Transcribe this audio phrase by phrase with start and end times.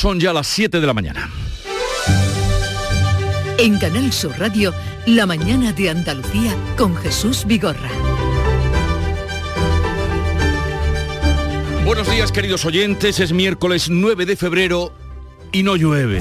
[0.00, 1.28] Son ya las 7 de la mañana.
[3.58, 4.72] En Canal Sur Radio,
[5.06, 7.90] La mañana de Andalucía con Jesús Vigorra.
[11.84, 14.92] Buenos días queridos oyentes, es miércoles 9 de febrero
[15.50, 16.20] y no llueve.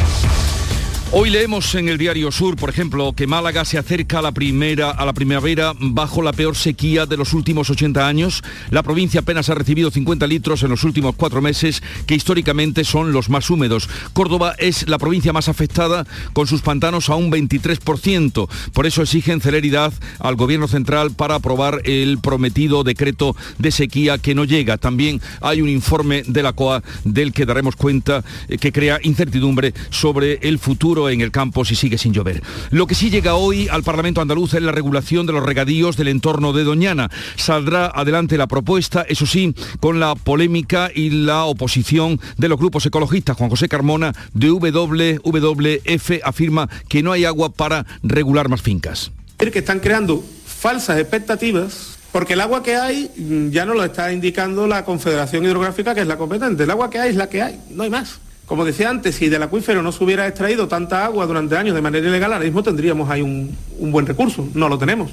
[1.13, 4.91] Hoy leemos en el diario Sur, por ejemplo, que Málaga se acerca a la primera
[4.91, 8.43] a la primavera bajo la peor sequía de los últimos 80 años.
[8.71, 13.13] La provincia apenas ha recibido 50 litros en los últimos cuatro meses, que históricamente son
[13.13, 13.89] los más húmedos.
[14.11, 18.49] Córdoba es la provincia más afectada, con sus pantanos a un 23%.
[18.73, 24.35] Por eso exigen celeridad al gobierno central para aprobar el prometido decreto de sequía que
[24.35, 24.77] no llega.
[24.77, 29.73] También hay un informe de la COA del que daremos cuenta eh, que crea incertidumbre
[29.89, 32.41] sobre el futuro en el campo si sigue sin llover.
[32.71, 36.07] Lo que sí llega hoy al Parlamento andaluz es la regulación de los regadíos del
[36.07, 37.09] entorno de Doñana.
[37.35, 42.85] Saldrá adelante la propuesta, eso sí, con la polémica y la oposición de los grupos
[42.85, 43.37] ecologistas.
[43.37, 49.11] Juan José Carmona de WWF afirma que no hay agua para regular más fincas.
[49.37, 54.11] Que están creando falsas expectativas porque el agua que hay mm, ya no lo está
[54.11, 56.63] indicando la Confederación Hidrográfica, que es la competente.
[56.63, 58.19] El agua que hay es la que hay, no hay más.
[58.47, 61.81] Como decía antes, si del acuífero no se hubiera extraído tanta agua durante años de
[61.81, 64.47] manera ilegal, ahora mismo tendríamos ahí un, un buen recurso.
[64.53, 65.11] No lo tenemos.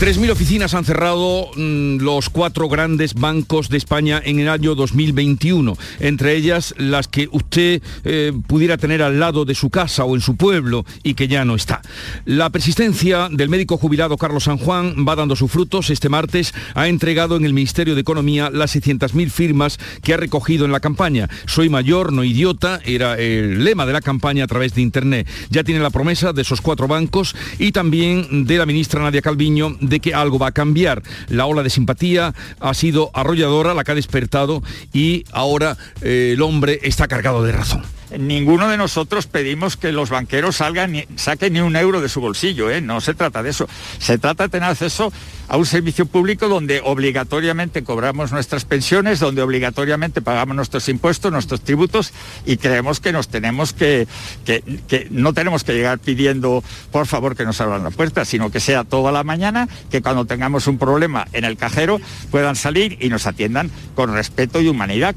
[0.00, 5.76] 3.000 oficinas han cerrado mm, los cuatro grandes bancos de España en el año 2021,
[6.00, 10.20] entre ellas las que usted eh, pudiera tener al lado de su casa o en
[10.20, 11.82] su pueblo y que ya no está.
[12.24, 15.90] La persistencia del médico jubilado Carlos San Juan va dando sus frutos.
[15.90, 20.64] Este martes ha entregado en el Ministerio de Economía las 600.000 firmas que ha recogido
[20.64, 21.28] en la campaña.
[21.46, 25.28] Soy mayor, no idiota, era el lema de la campaña a través de Internet.
[25.50, 29.76] Ya tiene la promesa de esos cuatro bancos y también de la ministra Nadia Calviño
[29.80, 31.04] de que algo va a cambiar.
[31.28, 36.42] La ola de simpatía ha sido arrolladora, la que ha despertado y ahora eh, el
[36.42, 41.60] hombre está cargado de razón ninguno de nosotros pedimos que los banqueros salgan saquen ni
[41.60, 42.80] un euro de su bolsillo, ¿eh?
[42.80, 43.68] no se trata de eso.
[43.98, 45.12] Se trata de tener acceso
[45.48, 51.62] a un servicio público donde obligatoriamente cobramos nuestras pensiones, donde obligatoriamente pagamos nuestros impuestos, nuestros
[51.62, 52.12] tributos
[52.44, 54.06] y creemos que nos tenemos que,
[54.44, 56.62] que, que no tenemos que llegar pidiendo
[56.92, 60.24] por favor que nos abran la puerta, sino que sea toda la mañana, que cuando
[60.26, 62.00] tengamos un problema en el cajero
[62.30, 65.14] puedan salir y nos atiendan con respeto y humanidad.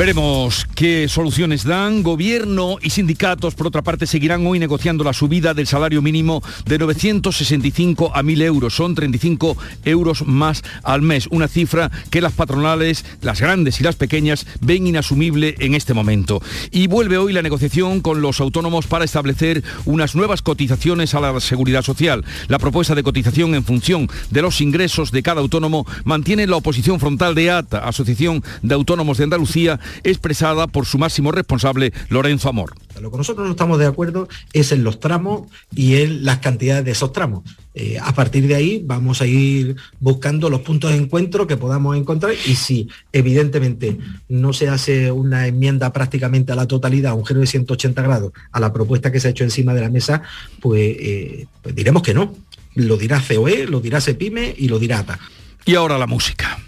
[0.00, 2.02] Veremos qué soluciones dan.
[2.02, 6.78] Gobierno y sindicatos, por otra parte, seguirán hoy negociando la subida del salario mínimo de
[6.78, 8.74] 965 a 1.000 euros.
[8.74, 11.26] Son 35 euros más al mes.
[11.30, 16.40] Una cifra que las patronales, las grandes y las pequeñas, ven inasumible en este momento.
[16.70, 21.38] Y vuelve hoy la negociación con los autónomos para establecer unas nuevas cotizaciones a la
[21.40, 22.24] seguridad social.
[22.48, 27.00] La propuesta de cotización en función de los ingresos de cada autónomo mantiene la oposición
[27.00, 32.74] frontal de ATA, Asociación de Autónomos de Andalucía, expresada por su máximo responsable, Lorenzo Amor.
[33.00, 36.84] Lo que nosotros no estamos de acuerdo es en los tramos y en las cantidades
[36.84, 37.42] de esos tramos.
[37.72, 41.96] Eh, a partir de ahí vamos a ir buscando los puntos de encuentro que podamos
[41.96, 43.96] encontrar y si evidentemente
[44.28, 48.60] no se hace una enmienda prácticamente a la totalidad, un giro de 180 grados a
[48.60, 50.22] la propuesta que se ha hecho encima de la mesa,
[50.60, 52.34] pues, eh, pues diremos que no.
[52.74, 55.18] Lo dirá COE, lo dirá CEPIME y lo dirá ATA.
[55.64, 56.58] Y ahora la música.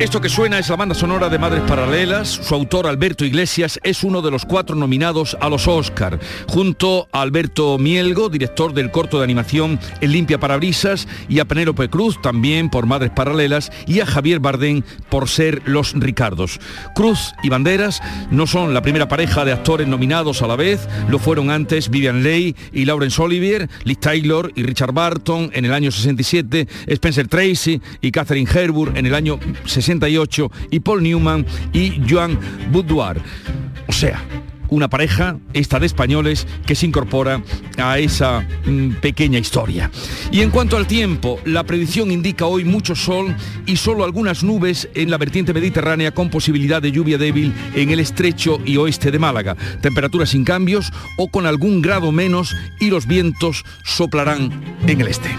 [0.00, 2.28] Esto que suena es la banda sonora de Madres Paralelas.
[2.28, 7.20] Su autor, Alberto Iglesias, es uno de los cuatro nominados a los Oscar, junto a
[7.22, 12.70] Alberto Mielgo, director del corto de animación El Limpia Parabrisas, y a Penélope Cruz, también
[12.70, 16.60] por Madres Paralelas, y a Javier Bardén por ser Los Ricardos.
[16.94, 21.18] Cruz y Banderas no son la primera pareja de actores nominados a la vez, lo
[21.18, 25.90] fueron antes Vivian Leigh y Laurence Olivier, Liz Taylor y Richard Barton en el año
[25.90, 29.40] 67, Spencer Tracy y Catherine Herburg en el año
[29.88, 30.08] 60
[30.70, 32.38] y Paul Newman y Joan
[32.70, 33.20] Boudoir.
[33.86, 34.22] O sea,
[34.68, 37.42] una pareja, esta de españoles, que se incorpora
[37.78, 39.90] a esa mm, pequeña historia.
[40.30, 43.34] Y en cuanto al tiempo, la predicción indica hoy mucho sol
[43.64, 48.00] y solo algunas nubes en la vertiente mediterránea con posibilidad de lluvia débil en el
[48.00, 49.56] estrecho y oeste de Málaga.
[49.80, 54.50] Temperaturas sin cambios o con algún grado menos y los vientos soplarán
[54.86, 55.30] en el este.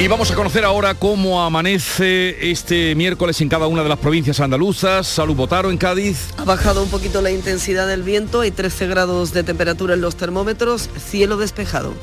[0.00, 4.38] Y vamos a conocer ahora cómo amanece este miércoles en cada una de las provincias
[4.38, 5.08] andaluzas.
[5.08, 6.28] Salud Botaro en Cádiz.
[6.36, 10.14] Ha bajado un poquito la intensidad del viento, hay 13 grados de temperatura en los
[10.14, 11.94] termómetros, cielo despejado.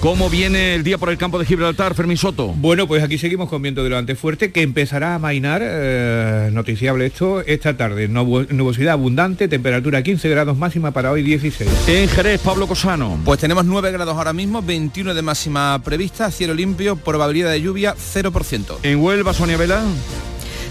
[0.00, 2.54] ¿Cómo viene el día por el campo de Gibraltar, Fermín Soto?
[2.56, 7.04] Bueno, pues aquí seguimos con viento de levante fuerte que empezará a mainar, eh, noticiable
[7.04, 8.08] esto, esta tarde.
[8.08, 11.68] nubosidad abundante, temperatura 15 grados máxima para hoy 16.
[11.86, 13.20] En Jerez, Pablo Cosano.
[13.26, 17.94] Pues tenemos 9 grados ahora mismo, 21 de máxima prevista, cielo limpio, probabilidad de lluvia
[17.94, 18.78] 0%.
[18.82, 19.82] En Huelva, Sonia Vela.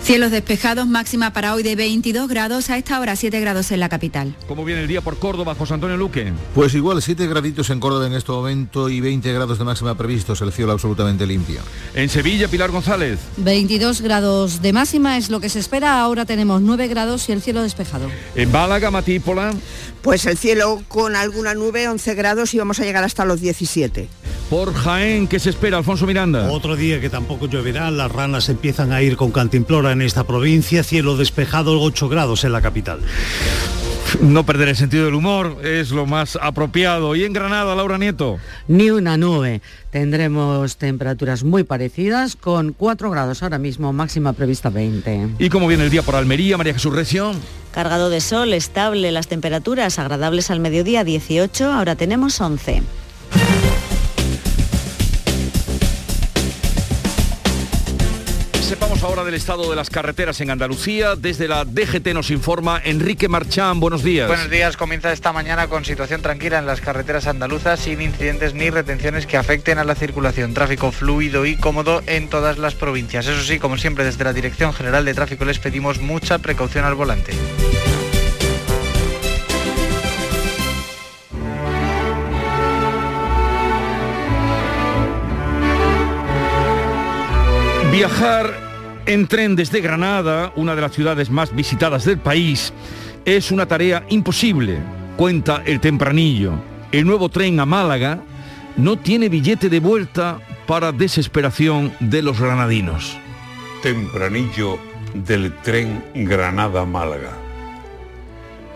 [0.04, 3.90] Cielos despejados, máxima para hoy de 22 grados, a esta hora 7 grados en la
[3.90, 4.36] capital.
[4.48, 6.34] ¿Cómo viene el día por Córdoba, José Antonio Luque?
[6.56, 10.42] Pues igual, 7 graditos en Córdoba en este momento y 20 grados de máxima previstos,
[10.42, 11.62] el cielo absolutamente limpio.
[11.94, 13.20] En Sevilla, Pilar González.
[13.38, 17.42] 22 grados de máxima es lo que se espera, ahora tenemos 9 grados y el
[17.42, 18.10] cielo despejado.
[18.36, 19.54] En Málaga, Matípola.
[20.02, 24.08] Pues el cielo con alguna nube, 11 grados y vamos a llegar hasta los 17.
[24.50, 26.50] Por Jaén, ¿qué se espera, Alfonso Miranda?
[26.52, 30.84] Otro día que tampoco lloverá, las ranas empiezan a ir con cantimplora en esta provincia,
[30.84, 33.00] cielo despejado, 8 grados en la capital.
[34.22, 37.16] No perder el sentido del humor es lo más apropiado.
[37.16, 38.38] ¿Y en Granada, Laura Nieto?
[38.68, 39.62] Ni una nube.
[39.92, 45.30] Tendremos temperaturas muy parecidas con 4 grados ahora mismo, máxima prevista 20.
[45.40, 47.34] ¿Y cómo viene el día por Almería, María Jesús Recio?
[47.72, 52.84] Cargado de sol, estable, las temperaturas agradables al mediodía 18, ahora tenemos 11.
[59.30, 61.16] Del estado de las carreteras en Andalucía.
[61.16, 63.80] Desde la DGT nos informa Enrique Marchán.
[63.80, 64.28] Buenos días.
[64.28, 64.76] Buenos días.
[64.76, 69.38] Comienza esta mañana con situación tranquila en las carreteras andaluzas sin incidentes ni retenciones que
[69.38, 70.56] afecten a la circulación.
[70.56, 73.28] Tráfico fluido y cómodo en todas las provincias.
[73.28, 76.96] Eso sí, como siempre desde la Dirección General de Tráfico les pedimos mucha precaución al
[76.96, 77.34] volante.
[87.92, 88.69] Viajar
[89.10, 92.72] en tren desde Granada, una de las ciudades más visitadas del país,
[93.26, 94.78] es una tarea imposible,
[95.18, 96.54] cuenta el tempranillo.
[96.92, 98.22] El nuevo tren a Málaga
[98.78, 103.18] no tiene billete de vuelta para desesperación de los granadinos.
[103.82, 104.78] Tempranillo
[105.16, 107.32] del tren Granada-Málaga.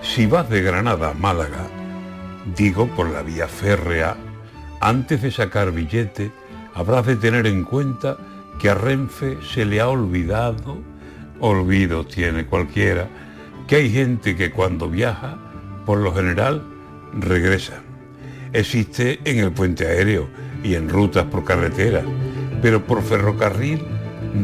[0.02, 1.68] Si vas de Granada a Málaga,
[2.58, 4.18] digo por la vía férrea,
[4.82, 6.32] antes de sacar billete,
[6.74, 8.18] habrás de tener en cuenta
[8.64, 10.78] que a Renfe se le ha olvidado,
[11.42, 13.10] olvido tiene cualquiera,
[13.68, 15.38] que hay gente que cuando viaja,
[15.86, 16.64] por lo general,
[17.12, 17.82] regresa.
[18.54, 20.30] Existe en el puente aéreo
[20.64, 22.04] y en rutas por carretera,
[22.62, 23.84] pero por ferrocarril,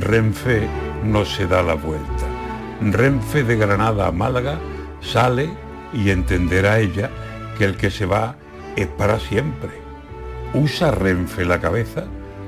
[0.02, 0.68] Renfe
[1.06, 2.28] no se da la vuelta.
[2.82, 4.60] Renfe de Granada a Málaga
[5.00, 5.50] sale
[5.94, 7.10] y entenderá ella
[7.58, 8.36] que el que se va
[8.76, 9.70] es para siempre.
[10.54, 12.04] ¿Usa Renfe la cabeza?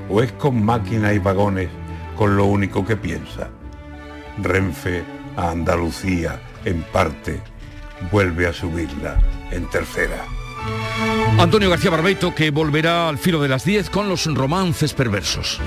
[0.08, 1.68] O es con máquina y vagones
[2.16, 3.50] con lo único que piensa?
[4.38, 5.04] Renfe
[5.36, 7.40] a Andalucía, en parte,
[8.10, 9.18] vuelve a subirla
[9.50, 10.24] en tercera.
[11.38, 15.60] Antonio García Barbeito que volverá al filo de las 10 con los romances perversos.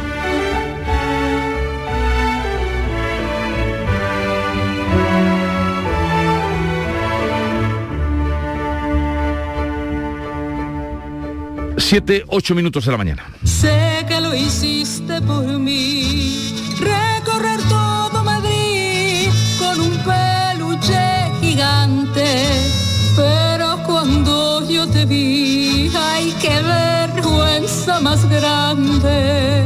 [11.78, 13.26] Siete, ocho minutos de la mañana
[14.08, 16.54] que lo hiciste por mí.
[16.80, 19.30] Recorrer todo Madrid
[19.60, 21.06] con un peluche
[21.42, 22.28] gigante.
[23.16, 29.64] Pero cuando yo te vi, ay, qué vergüenza más grande.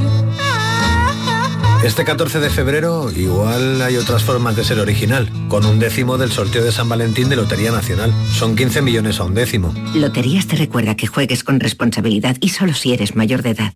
[1.84, 6.30] Este 14 de febrero igual hay otras formas de ser original, con un décimo del
[6.30, 8.14] sorteo de San Valentín de Lotería Nacional.
[8.34, 9.74] Son 15 millones a un décimo.
[9.96, 13.74] Loterías te recuerda que juegues con responsabilidad y solo si eres mayor de edad.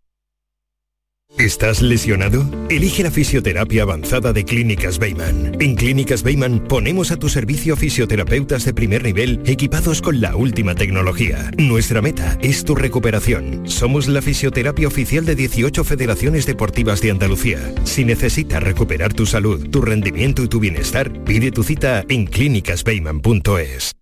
[1.38, 2.46] ¿Estás lesionado?
[2.70, 5.58] Elige la fisioterapia avanzada de Clínicas Beyman.
[5.60, 10.76] En Clínicas Beyman ponemos a tu servicio fisioterapeutas de primer nivel equipados con la última
[10.76, 11.50] tecnología.
[11.58, 13.68] Nuestra meta es tu recuperación.
[13.68, 17.60] Somos la fisioterapia oficial de 18 federaciones deportivas de Andalucía.
[17.84, 23.96] Si necesitas recuperar tu salud, tu rendimiento y tu bienestar, pide tu cita en clínicasbeyman.es.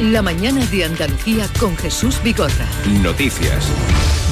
[0.00, 2.66] La mañana de Andalucía con Jesús Bigorra.
[3.00, 3.70] Noticias.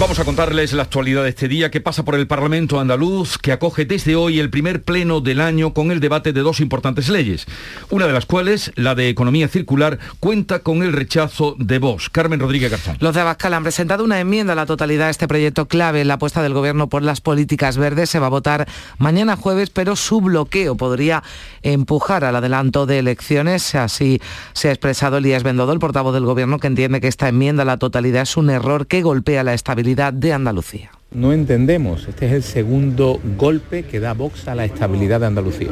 [0.01, 3.53] Vamos a contarles la actualidad de este día que pasa por el Parlamento andaluz, que
[3.53, 7.47] acoge desde hoy el primer pleno del año con el debate de dos importantes leyes,
[7.91, 12.09] una de las cuales, la de economía circular, cuenta con el rechazo de Vox.
[12.09, 12.97] Carmen Rodríguez Garzón.
[13.01, 16.09] Los de Abascal han presentado una enmienda a la totalidad a este proyecto clave en
[16.09, 18.11] la apuesta del Gobierno por las políticas verdes.
[18.11, 18.67] Se va a votar
[18.99, 21.23] mañana jueves, pero su bloqueo podría
[21.63, 23.75] empujar al adelanto de elecciones.
[23.77, 24.21] Así
[24.55, 27.77] se ha expresado Elías El portavoz del Gobierno, que entiende que esta enmienda a la
[27.77, 30.91] totalidad es un error que golpea la estabilidad de Andalucía.
[31.13, 35.69] No entendemos, este es el segundo golpe que da Vox a la estabilidad de Andalucía.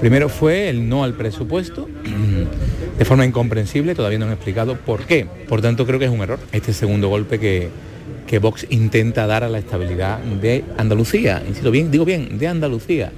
[0.00, 1.86] Primero fue el no al presupuesto,
[2.98, 5.26] de forma incomprensible, todavía no han explicado por qué.
[5.48, 7.68] Por tanto, creo que es un error este segundo golpe que,
[8.26, 11.42] que Vox intenta dar a la estabilidad de Andalucía.
[11.46, 13.12] Insisto bien, digo bien, de Andalucía.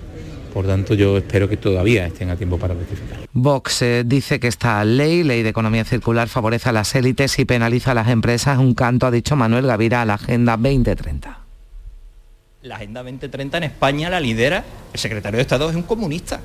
[0.53, 3.21] Por tanto, yo espero que todavía estén a tiempo para rectificar.
[3.33, 7.45] Vox eh, dice que esta ley, ley de economía circular, favorece a las élites y
[7.45, 8.59] penaliza a las empresas.
[8.59, 11.39] Un canto, ha dicho Manuel Gavira, a la Agenda 2030.
[12.63, 16.41] La Agenda 2030 en España la lidera el secretario de Estado, es un comunista.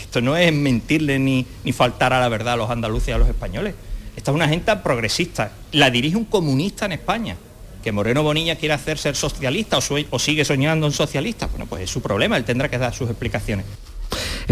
[0.00, 3.18] Esto no es mentirle ni, ni faltar a la verdad a los andaluces y a
[3.18, 3.74] los españoles.
[4.16, 5.52] Esta es una agenda progresista.
[5.72, 7.36] La dirige un comunista en España.
[7.82, 11.46] Que Moreno Bonilla quiere hacer ser socialista o, sigue soñando en socialista.
[11.48, 13.66] Bueno, pues es su problema, él tendrá que dar sus explicaciones.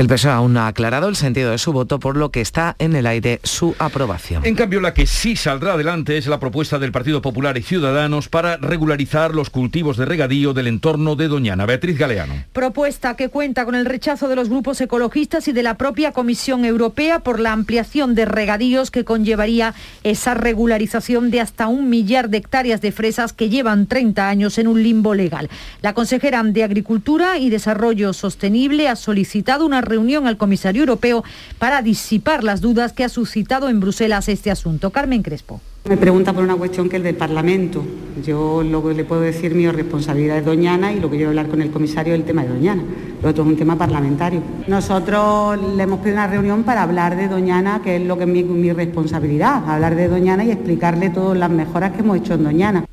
[0.01, 2.75] El PSOE aún no ha aclarado el sentido de su voto, por lo que está
[2.79, 4.47] en el aire su aprobación.
[4.47, 8.31] En cambio, la que sí saldrá adelante es la propuesta del Partido Popular y Ciudadanos
[8.31, 11.67] para regularizar los cultivos de regadío del entorno de Doñana.
[11.67, 12.33] Beatriz Galeano.
[12.55, 16.65] Propuesta que cuenta con el rechazo de los grupos ecologistas y de la propia Comisión
[16.65, 22.39] Europea por la ampliación de regadíos que conllevaría esa regularización de hasta un millar de
[22.39, 25.51] hectáreas de fresas que llevan 30 años en un limbo legal.
[25.83, 31.23] La consejera de Agricultura y Desarrollo Sostenible ha solicitado una reunión al comisario europeo
[31.59, 34.89] para disipar las dudas que ha suscitado en Bruselas este asunto.
[34.91, 35.61] Carmen Crespo.
[35.89, 37.83] Me pregunta por una cuestión que es del Parlamento.
[38.25, 41.49] Yo lo que le puedo decir, mi responsabilidad es Doñana y lo que a hablar
[41.49, 42.83] con el comisario es el tema de Doñana.
[43.23, 44.43] Lo otro es un tema parlamentario.
[44.69, 48.29] Nosotros le hemos pedido una reunión para hablar de Doñana, que es lo que es
[48.29, 52.45] mi, mi responsabilidad, hablar de Doñana y explicarle todas las mejoras que hemos hecho en
[52.45, 52.85] Doñana.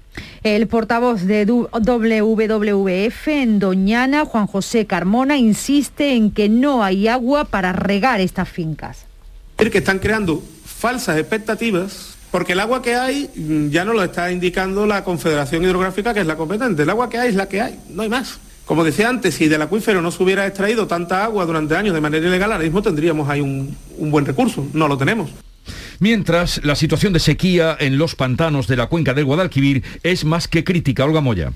[0.44, 7.46] El portavoz de WWF en Doñana, Juan José Carmona, insiste en que no hay agua
[7.46, 9.06] para regar estas fincas.
[9.58, 14.04] decir que están creando falsas expectativas porque el agua que hay mm, ya no lo
[14.04, 16.84] está indicando la Confederación Hidrográfica que es la competente.
[16.84, 18.40] El agua que hay es la que hay, no hay más.
[18.66, 22.02] Como decía antes, si del acuífero no se hubiera extraído tanta agua durante años de
[22.02, 24.68] manera ilegal, ahora mismo tendríamos ahí un, un buen recurso.
[24.74, 25.30] No lo tenemos.
[26.00, 30.48] Mientras, la situación de sequía en los pantanos de la cuenca del Guadalquivir es más
[30.48, 31.06] que crítica.
[31.06, 31.52] Olga Moya.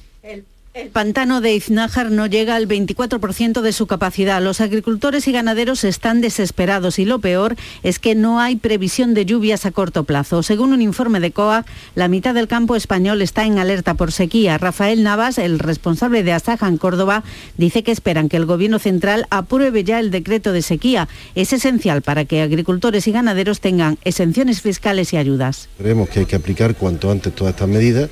[0.73, 4.41] El pantano de Iznájar no llega al 24% de su capacidad.
[4.41, 9.25] Los agricultores y ganaderos están desesperados y lo peor es que no hay previsión de
[9.25, 10.43] lluvias a corto plazo.
[10.43, 14.57] Según un informe de COAG, la mitad del campo español está en alerta por sequía.
[14.57, 17.25] Rafael Navas, el responsable de Asaja en Córdoba,
[17.57, 21.09] dice que esperan que el Gobierno central apruebe ya el decreto de sequía.
[21.35, 25.67] Es esencial para que agricultores y ganaderos tengan exenciones fiscales y ayudas.
[25.77, 28.09] Creemos que hay que aplicar cuanto antes todas estas medidas,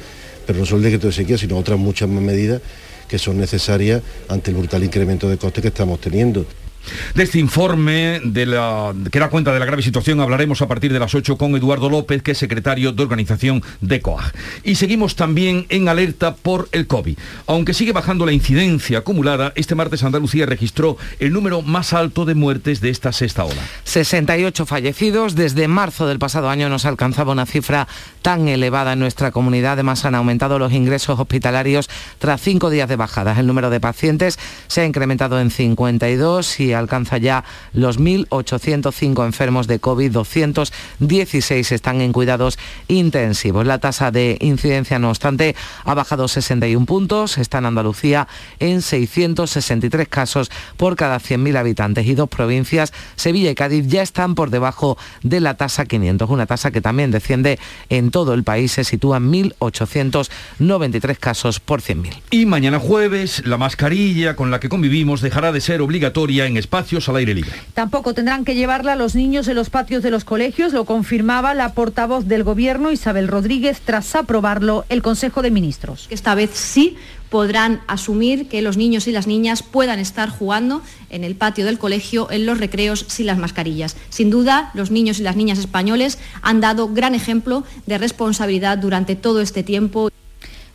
[0.50, 2.60] pero no solo el decreto de sequía, sino otras muchas más medidas
[3.08, 6.44] que son necesarias ante el brutal incremento de costes que estamos teniendo.
[7.15, 8.21] De este informe
[9.12, 11.89] que da cuenta de la grave situación hablaremos a partir de las 8 con Eduardo
[11.89, 14.33] López, que es secretario de organización de COAG.
[14.63, 17.17] Y seguimos también en alerta por el COVID.
[17.48, 22.36] Aunque sigue bajando la incidencia acumulada, este martes Andalucía registró el número más alto de
[22.36, 23.62] muertes de esta sexta ola.
[23.83, 25.36] 68 fallecidos.
[25.36, 27.88] Desde marzo del pasado año no se alcanzaba una cifra
[28.21, 29.74] tan elevada en nuestra comunidad.
[29.74, 33.38] Además, han aumentado los ingresos hospitalarios tras cinco días de bajadas.
[33.38, 39.68] El número de pacientes se ha incrementado en 52 y alcanza ya los 1.805 enfermos
[39.68, 40.12] de COVID.
[40.12, 42.58] 216 están en cuidados
[42.88, 43.66] intensivos.
[43.66, 47.38] La tasa de incidencia, no obstante, ha bajado 61 puntos.
[47.38, 48.28] Está en Andalucía
[48.60, 54.36] en 663 casos por cada 100.000 habitantes y dos provincias, Sevilla y Cádiz, ya están
[54.36, 57.60] por debajo de la tasa 500, una tasa que también desciende
[57.90, 62.22] en todo el país, se sitúa en 1.893 casos por 100.000.
[62.32, 67.10] Y mañana jueves, la mascarilla con la que convivimos dejará de ser obligatoria en espacios
[67.10, 67.54] al aire libre.
[67.74, 71.74] Tampoco tendrán que llevarla los niños en los patios de los colegios, lo confirmaba la
[71.74, 76.08] portavoz del Gobierno, Isabel Rodríguez, tras aprobarlo el Consejo de Ministros.
[76.10, 76.98] Esta vez sí
[77.30, 81.78] podrán asumir que los niños y las niñas puedan estar jugando en el patio del
[81.78, 83.96] colegio, en los recreos, sin las mascarillas.
[84.10, 89.16] Sin duda, los niños y las niñas españoles han dado gran ejemplo de responsabilidad durante
[89.16, 90.10] todo este tiempo.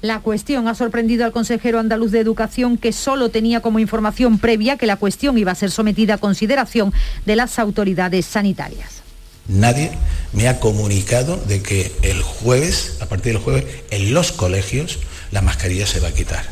[0.04, 4.76] La cuestión ha sorprendido al consejero andaluz de Educación que solo tenía como información previa
[4.76, 6.92] que la cuestión iba a ser sometida a consideración
[7.24, 9.00] de las autoridades sanitarias.
[9.48, 9.92] Nadie
[10.34, 14.98] me ha comunicado de que el jueves, a partir del jueves, en los colegios
[15.30, 16.44] la mascarilla se va a quitar.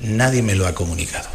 [0.00, 1.28] Nadie me lo ha comunicado.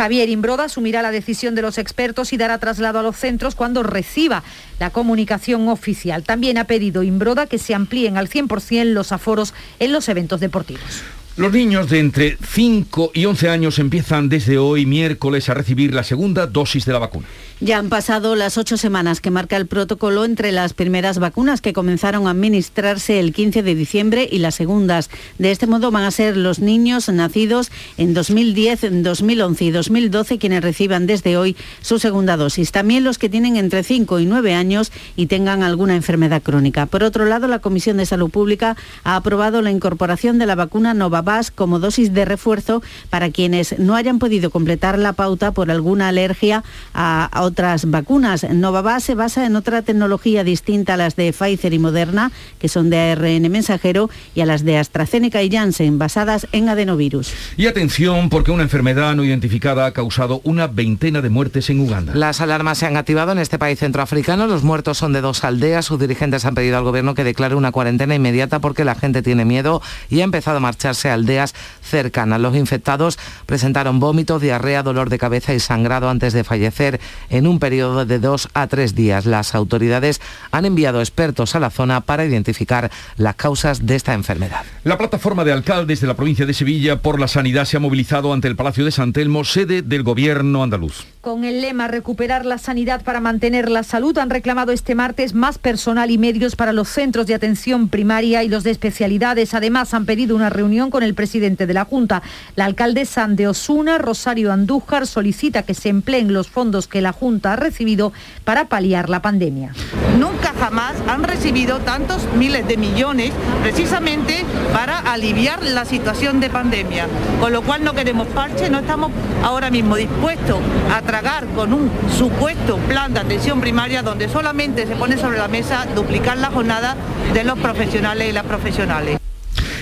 [0.00, 3.82] Javier Imbroda asumirá la decisión de los expertos y dará traslado a los centros cuando
[3.82, 4.42] reciba
[4.78, 6.22] la comunicación oficial.
[6.22, 11.02] También ha pedido Imbroda que se amplíen al 100% los aforos en los eventos deportivos.
[11.36, 16.02] Los niños de entre 5 y 11 años empiezan desde hoy miércoles a recibir la
[16.02, 17.26] segunda dosis de la vacuna.
[17.62, 21.74] Ya han pasado las ocho semanas que marca el protocolo entre las primeras vacunas que
[21.74, 25.10] comenzaron a administrarse el 15 de diciembre y las segundas.
[25.36, 30.62] De este modo van a ser los niños nacidos en 2010, 2011 y 2012 quienes
[30.62, 32.72] reciban desde hoy su segunda dosis.
[32.72, 36.86] También los que tienen entre 5 y 9 años y tengan alguna enfermedad crónica.
[36.86, 38.74] Por otro lado, la Comisión de Salud Pública
[39.04, 43.96] ha aprobado la incorporación de la vacuna Novavax como dosis de refuerzo para quienes no
[43.96, 46.64] hayan podido completar la pauta por alguna alergia
[46.94, 48.44] a otras vacunas.
[48.48, 52.90] Novavax se basa en otra tecnología distinta a las de Pfizer y Moderna, que son
[52.90, 57.32] de ARN mensajero, y a las de AstraZeneca y Janssen, basadas en adenovirus.
[57.56, 62.14] Y atención, porque una enfermedad no identificada ha causado una veintena de muertes en Uganda.
[62.14, 64.46] Las alarmas se han activado en este país centroafricano.
[64.46, 65.86] Los muertos son de dos aldeas.
[65.86, 69.44] Sus dirigentes han pedido al gobierno que declare una cuarentena inmediata porque la gente tiene
[69.44, 72.40] miedo y ha empezado a marcharse a aldeas cercanas.
[72.40, 77.58] Los infectados presentaron vómitos, diarrea, dolor de cabeza y sangrado antes de fallecer en un
[77.58, 79.26] periodo de dos a tres días.
[79.26, 80.20] Las autoridades
[80.50, 84.62] han enviado expertos a la zona para identificar las causas de esta enfermedad.
[84.84, 88.32] La plataforma de alcaldes de la provincia de Sevilla por la sanidad se ha movilizado
[88.32, 91.06] ante el Palacio de San Telmo, sede del gobierno andaluz.
[91.20, 95.58] Con el lema Recuperar la sanidad para mantener la salud han reclamado este martes más
[95.58, 99.54] personal y medios para los centros de atención primaria y los de especialidades.
[99.54, 102.22] Además han pedido una reunión con el presidente de la Junta.
[102.56, 107.29] La alcaldesa de Osuna, Rosario Andújar, solicita que se empleen los fondos que la Junta
[107.44, 108.12] ha recibido
[108.44, 109.72] para paliar la pandemia.
[110.18, 113.32] Nunca jamás han recibido tantos miles de millones
[113.62, 117.06] precisamente para aliviar la situación de pandemia.
[117.40, 119.12] Con lo cual no queremos parche, no estamos
[119.44, 120.58] ahora mismo dispuestos
[120.92, 125.48] a tragar con un supuesto plan de atención primaria donde solamente se pone sobre la
[125.48, 126.96] mesa duplicar la jornada
[127.32, 129.29] de los profesionales y las profesionales.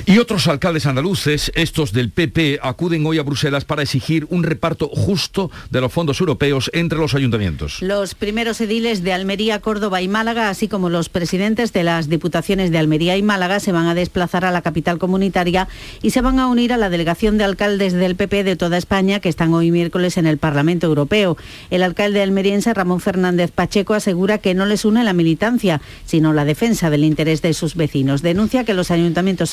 [0.07, 4.89] Y otros alcaldes andaluces, estos del PP, acuden hoy a Bruselas para exigir un reparto
[4.89, 7.83] justo de los fondos europeos entre los ayuntamientos.
[7.83, 12.71] Los primeros ediles de Almería, Córdoba y Málaga, así como los presidentes de las diputaciones
[12.71, 15.69] de Almería y Málaga, se van a desplazar a la capital comunitaria
[16.03, 19.21] y se van a unir a la delegación de alcaldes del PP de toda España
[19.21, 21.37] que están hoy miércoles en el Parlamento Europeo.
[21.71, 26.45] El alcalde almeriense Ramón Fernández Pacheco asegura que no les une la militancia, sino la
[26.45, 28.23] defensa del interés de sus vecinos.
[28.23, 29.51] Denuncia que los ayuntamientos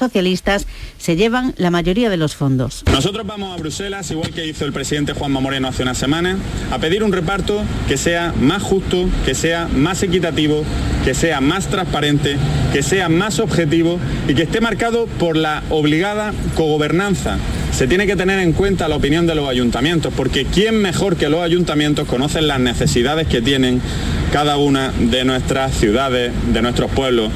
[0.98, 2.84] se llevan la mayoría de los fondos.
[2.92, 6.38] Nosotros vamos a Bruselas, igual que hizo el presidente Juanma Moreno hace una semana,
[6.72, 10.64] a pedir un reparto que sea más justo, que sea más equitativo,
[11.04, 12.38] que sea más transparente,
[12.72, 17.38] que sea más objetivo y que esté marcado por la obligada cogobernanza
[17.76, 21.28] se tiene que tener en cuenta la opinión de los ayuntamientos, porque ¿quién mejor que
[21.28, 23.82] los ayuntamientos conocen las necesidades que tienen
[24.32, 27.34] cada una de nuestras ciudades, de nuestros pueblos?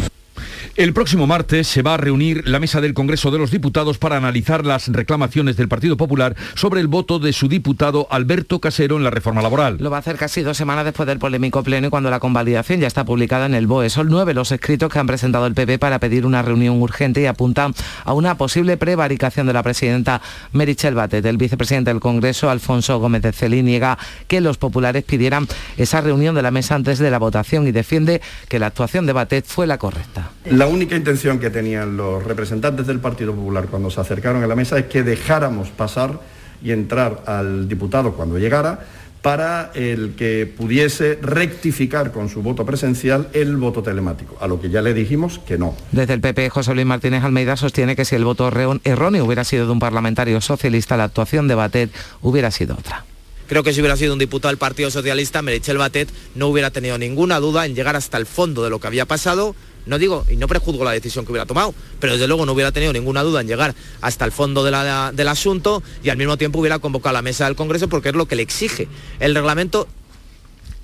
[0.80, 4.16] El próximo martes se va a reunir la mesa del Congreso de los Diputados para
[4.16, 9.04] analizar las reclamaciones del Partido Popular sobre el voto de su diputado Alberto Casero en
[9.04, 9.76] la reforma laboral.
[9.82, 12.80] Lo va a hacer casi dos semanas después del polémico pleno y cuando la convalidación
[12.80, 13.90] ya está publicada en el BOE.
[13.90, 17.26] Son nueve los escritos que han presentado el PP para pedir una reunión urgente y
[17.26, 17.74] apuntan
[18.06, 20.22] a una posible prevaricación de la presidenta
[20.54, 21.26] Merichel Batet.
[21.26, 23.98] El vicepresidente del Congreso, Alfonso Gómez de Celí, niega
[24.30, 28.22] que los populares pidieran esa reunión de la mesa antes de la votación y defiende
[28.48, 30.32] que la actuación de Batet fue la correcta.
[30.46, 34.56] La única intención que tenían los representantes del Partido Popular cuando se acercaron a la
[34.56, 36.20] mesa es que dejáramos pasar
[36.64, 38.80] y entrar al diputado cuando llegara
[39.22, 44.70] para el que pudiese rectificar con su voto presencial el voto telemático, a lo que
[44.70, 45.76] ya le dijimos que no.
[45.92, 49.66] Desde el PP, José Luis Martínez Almeida sostiene que si el voto erróneo hubiera sido
[49.66, 53.04] de un parlamentario socialista, la actuación de Batet hubiera sido otra.
[53.48, 56.98] Creo que si hubiera sido un diputado del Partido Socialista, Merichel Batet no hubiera tenido
[57.00, 60.36] ninguna duda en llegar hasta el fondo de lo que había pasado no digo, y
[60.36, 63.42] no prejuzgo la decisión que hubiera tomado, pero desde luego no hubiera tenido ninguna duda
[63.42, 67.22] en llegar hasta el fondo del asunto y al mismo tiempo hubiera convocado a la
[67.22, 68.88] mesa del Congreso porque es lo que le exige
[69.20, 69.88] el reglamento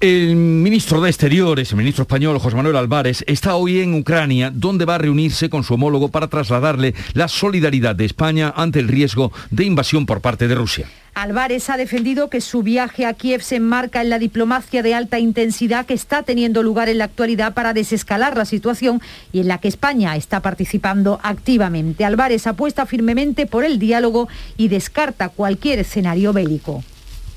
[0.05, 4.85] el ministro de Exteriores, el ministro español José Manuel Álvarez, está hoy en Ucrania, donde
[4.85, 9.31] va a reunirse con su homólogo para trasladarle la solidaridad de España ante el riesgo
[9.49, 10.87] de invasión por parte de Rusia.
[11.15, 15.17] Álvarez ha defendido que su viaje a Kiev se enmarca en la diplomacia de alta
[15.17, 19.01] intensidad que está teniendo lugar en la actualidad para desescalar la situación
[19.33, 22.05] y en la que España está participando activamente.
[22.05, 26.83] Álvarez apuesta firmemente por el diálogo y descarta cualquier escenario bélico.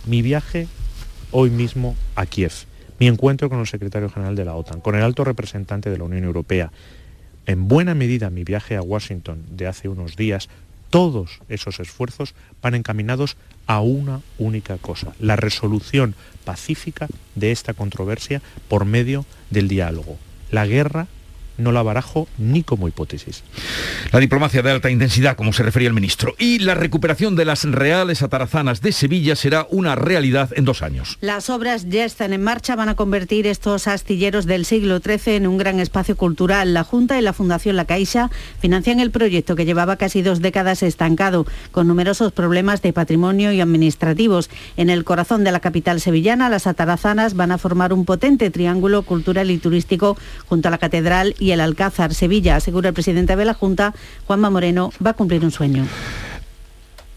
[0.07, 0.67] Mi viaje
[1.31, 2.53] hoy mismo a Kiev,
[2.99, 6.05] mi encuentro con el secretario general de la OTAN, con el alto representante de la
[6.05, 6.73] Unión Europea,
[7.47, 10.49] en buena medida mi viaje a Washington de hace unos días,
[10.91, 13.37] todos esos esfuerzos van encaminados
[13.67, 16.15] a una única cosa, la resolución
[16.45, 20.17] pacífica de esta controversia por medio del diálogo.
[20.51, 21.07] La guerra
[21.59, 23.43] no la barajo ni como hipótesis.
[24.13, 27.65] La diplomacia de alta intensidad, como se refería el ministro, y la recuperación de las
[27.65, 31.19] reales atarazanas de Sevilla será una realidad en dos años.
[31.21, 35.47] Las obras ya están en marcha, van a convertir estos astilleros del siglo XIII en
[35.47, 36.75] un gran espacio cultural.
[36.75, 40.83] La Junta y la Fundación La Caixa financian el proyecto que llevaba casi dos décadas
[40.83, 44.51] estancado, con numerosos problemas de patrimonio y administrativos.
[44.77, 49.03] En el corazón de la capital sevillana, las atarazanas van a formar un potente triángulo
[49.03, 50.17] cultural y turístico
[50.47, 52.15] junto a la catedral y el Alcázar.
[52.15, 53.95] Sevilla, asegura el presidente de la Junta,
[54.27, 55.87] Juanma Moreno, va a cumplir un sueño.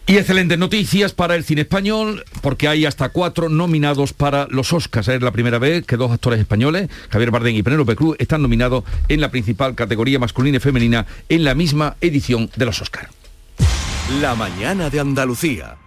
[0.08, 5.08] Y excelentes noticias para el cine español, porque hay hasta cuatro nominados para los Oscars.
[5.08, 8.84] Es la primera vez que dos actores españoles, Javier Bardem y Penélope Cruz, están nominados
[9.08, 13.08] en la principal categoría masculina y femenina en la misma edición de los Oscars.
[14.20, 15.78] La mañana de Andalucía.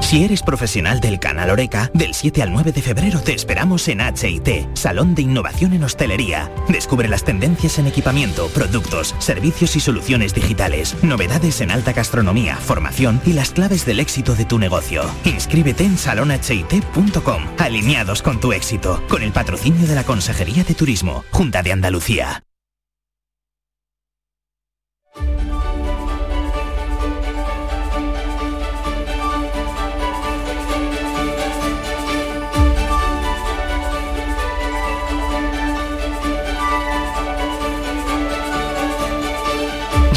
[0.00, 4.00] Si eres profesional del canal Oreca, del 7 al 9 de febrero te esperamos en
[4.00, 6.50] HIT, Salón de Innovación en Hostelería.
[6.68, 13.20] Descubre las tendencias en equipamiento, productos, servicios y soluciones digitales, novedades en alta gastronomía, formación
[13.24, 15.04] y las claves del éxito de tu negocio.
[15.24, 21.24] Inscríbete en salonhit.com, alineados con tu éxito, con el patrocinio de la Consejería de Turismo,
[21.30, 22.42] Junta de Andalucía.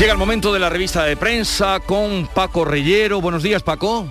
[0.04, 3.22] Llega el momento de la revista de prensa con Paco Reyero.
[3.22, 4.06] Buenos días, Paco.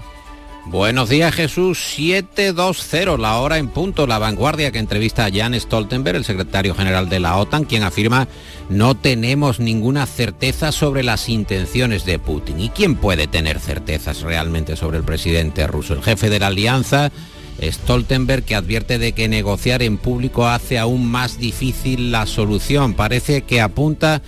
[0.64, 6.16] Buenos días Jesús, 720, la hora en punto, la vanguardia que entrevista a Jan Stoltenberg,
[6.16, 8.26] el secretario general de la OTAN, quien afirma
[8.70, 12.59] no tenemos ninguna certeza sobre las intenciones de Putin.
[12.59, 15.92] ¿Y quién puede tener certezas realmente sobre el presidente ruso?
[15.92, 17.12] El jefe de la alianza,
[17.61, 22.94] Stoltenberg, que advierte de que negociar en público hace aún más difícil la solución.
[22.94, 24.22] Parece que apunta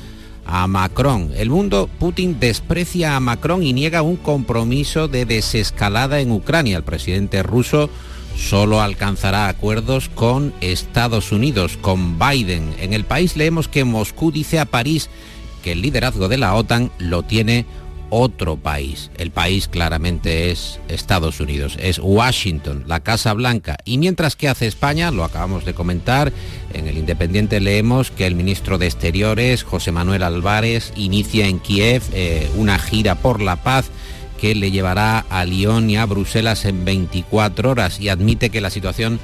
[0.47, 1.31] a Macron.
[1.37, 6.77] El mundo, Putin desprecia a Macron y niega un compromiso de desescalada en Ucrania.
[6.77, 7.91] El presidente ruso
[8.37, 12.75] solo alcanzará acuerdos con Estados Unidos, con Biden.
[12.81, 15.09] En el país leemos que Moscú dice a París
[15.63, 17.65] que el liderazgo de la OTAN lo tiene
[18.17, 19.11] otro país.
[19.19, 23.77] El país claramente es Estados Unidos, es Washington, la Casa Blanca.
[23.85, 26.33] Y mientras que hace España, lo acabamos de comentar,
[26.73, 32.05] en el Independiente leemos que el ministro de Exteriores, José Manuel Álvarez, inicia en Kiev
[32.13, 33.91] eh, una gira por la paz
[34.41, 38.71] que le llevará a Lyon y a Bruselas en 24 horas y admite que la
[38.71, 39.19] situación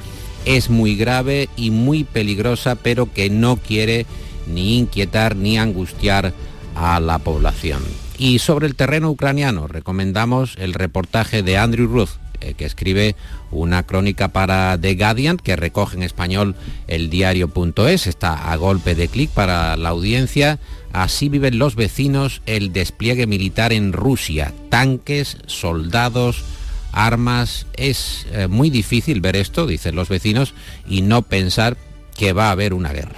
[0.46, 4.05] es muy grave y muy peligrosa, pero que no quiere
[4.48, 6.33] ni inquietar ni angustiar
[6.74, 7.83] a la población.
[8.21, 12.11] Y sobre el terreno ucraniano recomendamos el reportaje de Andrew Ruth,
[12.43, 13.17] eh, que escribe
[13.51, 16.55] una crónica para The Guardian que recoge en español
[16.87, 20.59] el diario.es, está a golpe de clic para la audiencia.
[20.93, 26.45] Así viven los vecinos el despliegue militar en Rusia, tanques, soldados,
[26.93, 27.67] armas.
[27.73, 30.53] Es eh, muy difícil ver esto, dicen los vecinos,
[30.87, 31.79] y no pensar
[32.19, 33.17] que va a haber una guerra.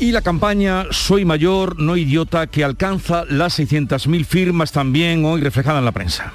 [0.00, 5.80] Y la campaña Soy mayor, no idiota, que alcanza las 600.000 firmas también hoy reflejada
[5.80, 6.32] en la prensa.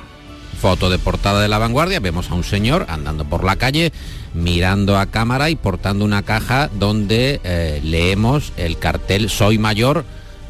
[0.60, 3.94] Foto de portada de la vanguardia, vemos a un señor andando por la calle,
[4.34, 10.04] mirando a cámara y portando una caja donde eh, leemos el cartel Soy mayor,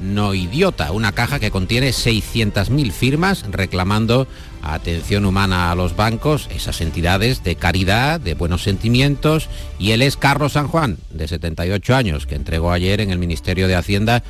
[0.04, 4.28] no idiota, una caja que contiene 600.000 firmas reclamando
[4.62, 10.18] atención humana a los bancos, esas entidades de caridad, de buenos sentimientos, y él es
[10.18, 14.24] Carlos San Juan, de 78 años, que entregó ayer en el Ministerio de Hacienda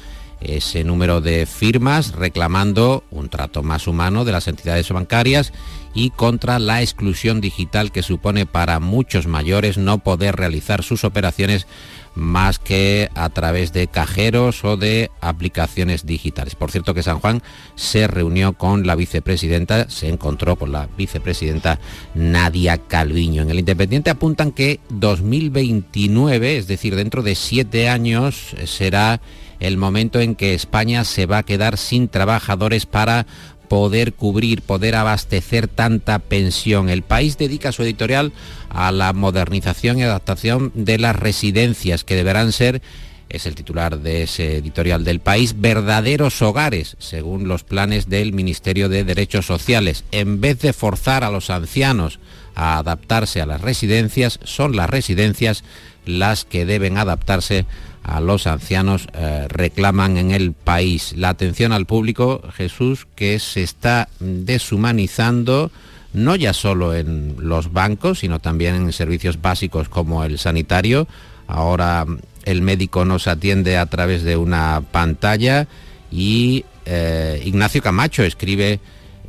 [0.44, 5.54] ese número de firmas reclamando un trato más humano de las entidades bancarias
[5.94, 11.68] y contra la exclusión digital que supone para muchos mayores no poder realizar sus operaciones
[12.16, 16.56] más que a través de cajeros o de aplicaciones digitales.
[16.56, 17.42] Por cierto que San Juan
[17.76, 21.80] se reunió con la vicepresidenta, se encontró con la vicepresidenta
[22.14, 23.44] Nadia Calviño.
[23.44, 29.22] En el Independiente apuntan que 2029, es decir, dentro de siete años, será
[29.60, 33.26] el momento en que España se va a quedar sin trabajadores para
[33.74, 36.90] poder cubrir, poder abastecer tanta pensión.
[36.90, 38.32] El país dedica su editorial
[38.70, 42.84] a la modernización y adaptación de las residencias que deberán ser
[43.30, 48.90] es el titular de ese editorial del país, verdaderos hogares, según los planes del Ministerio
[48.90, 50.04] de Derechos Sociales.
[50.12, 52.20] En vez de forzar a los ancianos
[52.54, 55.64] a adaptarse a las residencias, son las residencias
[56.06, 57.66] las que deben adaptarse
[58.04, 61.14] a los ancianos eh, reclaman en el país.
[61.18, 65.72] La atención al público, Jesús, que se está deshumanizando
[66.14, 71.08] no ya solo en los bancos, sino también en servicios básicos como el sanitario.
[71.48, 72.06] Ahora
[72.46, 75.68] el médico nos atiende a través de una pantalla
[76.12, 78.80] y eh, Ignacio Camacho escribe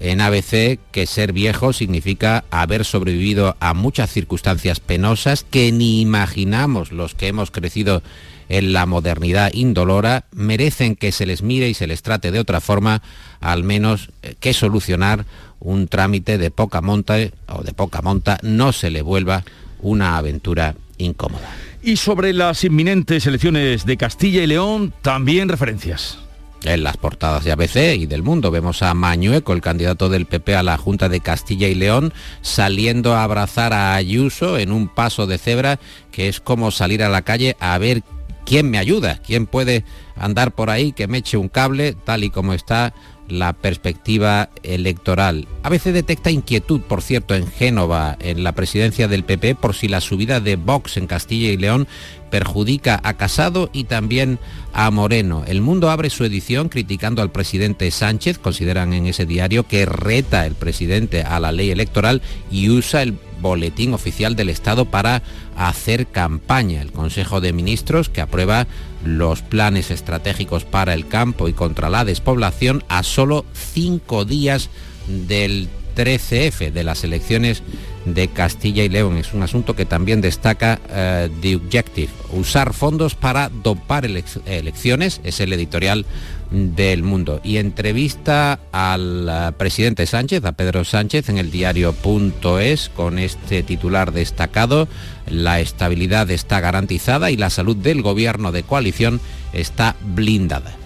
[0.01, 6.93] en ABC que ser viejo significa haber sobrevivido a muchas circunstancias penosas que ni imaginamos
[6.93, 8.03] los que hemos crecido
[8.49, 12.61] en la modernidad indolora, merecen que se les mire y se les trate de otra
[12.61, 13.03] forma,
[13.41, 15.25] al menos eh, que solucionar
[15.61, 17.17] un trámite de poca monta
[17.49, 19.45] o de poca monta no se le vuelva
[19.81, 21.49] una aventura incómoda.
[21.83, 26.19] Y sobre las inminentes elecciones de Castilla y León, también referencias.
[26.65, 30.57] En las portadas de ABC y del Mundo vemos a Mañueco, el candidato del PP
[30.57, 35.27] a la Junta de Castilla y León, saliendo a abrazar a Ayuso en un paso
[35.27, 35.79] de cebra
[36.11, 38.03] que es como salir a la calle a ver
[38.47, 39.85] quién me ayuda, quién puede
[40.17, 42.95] andar por ahí que me eche un cable, tal y como está
[43.29, 45.49] la perspectiva electoral.
[45.63, 49.89] A veces detecta inquietud, por cierto, en Génova, en la presidencia del PP, por si
[49.89, 51.89] la subida de Vox en Castilla y León
[52.31, 54.39] perjudica a Casado y también
[54.73, 55.45] a Moreno.
[55.47, 60.47] El Mundo abre su edición criticando al presidente Sánchez, consideran en ese diario que reta
[60.47, 65.23] el presidente a la ley electoral y usa el boletín oficial del Estado para
[65.57, 66.83] hacer campaña.
[66.83, 68.67] El Consejo de Ministros, que aprueba
[69.05, 74.71] los planes estratégicos para el campo y contra la despoblación a solo cinco días
[75.07, 77.63] del 13F de las elecciones
[78.05, 79.17] de Castilla y León.
[79.17, 82.11] Es un asunto que también destaca eh, The Objective.
[82.33, 86.05] Usar fondos para dopar elecciones es el editorial
[86.51, 87.41] del mundo.
[87.43, 94.13] Y entrevista al eh, presidente Sánchez, a Pedro Sánchez, en el diario.es con este titular
[94.13, 94.89] destacado.
[95.29, 99.21] La estabilidad está garantizada y la salud del gobierno de coalición
[99.53, 100.77] está blindada.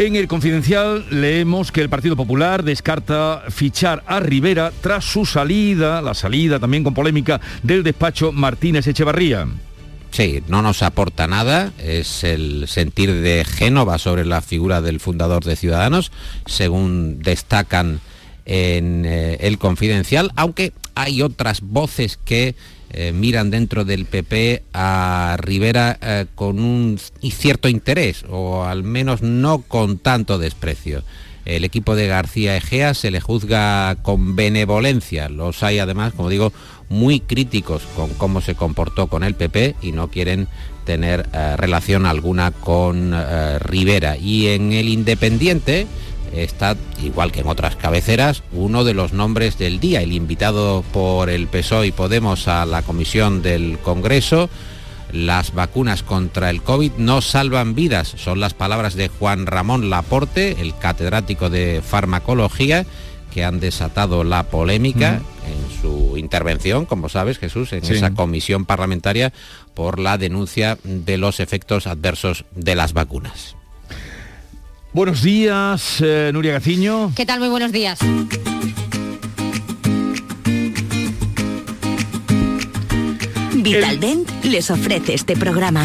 [0.00, 6.00] En el confidencial leemos que el Partido Popular descarta fichar a Rivera tras su salida,
[6.00, 9.46] la salida también con polémica del despacho Martínez Echevarría.
[10.10, 15.44] Sí, no nos aporta nada, es el sentir de Génova sobre la figura del fundador
[15.44, 16.12] de Ciudadanos,
[16.46, 18.00] según destacan
[18.46, 22.54] en eh, el confidencial, aunque hay otras voces que
[22.92, 29.22] eh, miran dentro del PP a Rivera eh, con un cierto interés, o al menos
[29.22, 31.04] no con tanto desprecio.
[31.44, 35.28] El equipo de García Egea se le juzga con benevolencia.
[35.28, 36.52] Los hay además, como digo,
[36.88, 40.48] muy críticos con cómo se comportó con el PP y no quieren
[40.84, 43.14] tener eh, relación alguna con
[43.60, 44.16] Rivera.
[44.16, 45.86] Y en el Independiente,
[46.32, 51.30] está, igual que en otras cabeceras, uno de los nombres del día, el invitado por
[51.30, 54.48] el PSOE y Podemos a la comisión del Congreso.
[55.12, 60.56] Las vacunas contra el COVID no salvan vidas, son las palabras de Juan Ramón Laporte,
[60.60, 62.86] el catedrático de farmacología,
[63.32, 69.32] que han desatado la polémica en su intervención, como sabes Jesús, en esa comisión parlamentaria
[69.74, 73.56] por la denuncia de los efectos adversos de las vacunas.
[74.92, 77.12] Buenos días, eh, Nuria Gaciño.
[77.14, 77.38] ¿Qué tal?
[77.38, 78.00] Muy buenos días.
[83.54, 85.84] Vitaldent les ofrece este programa.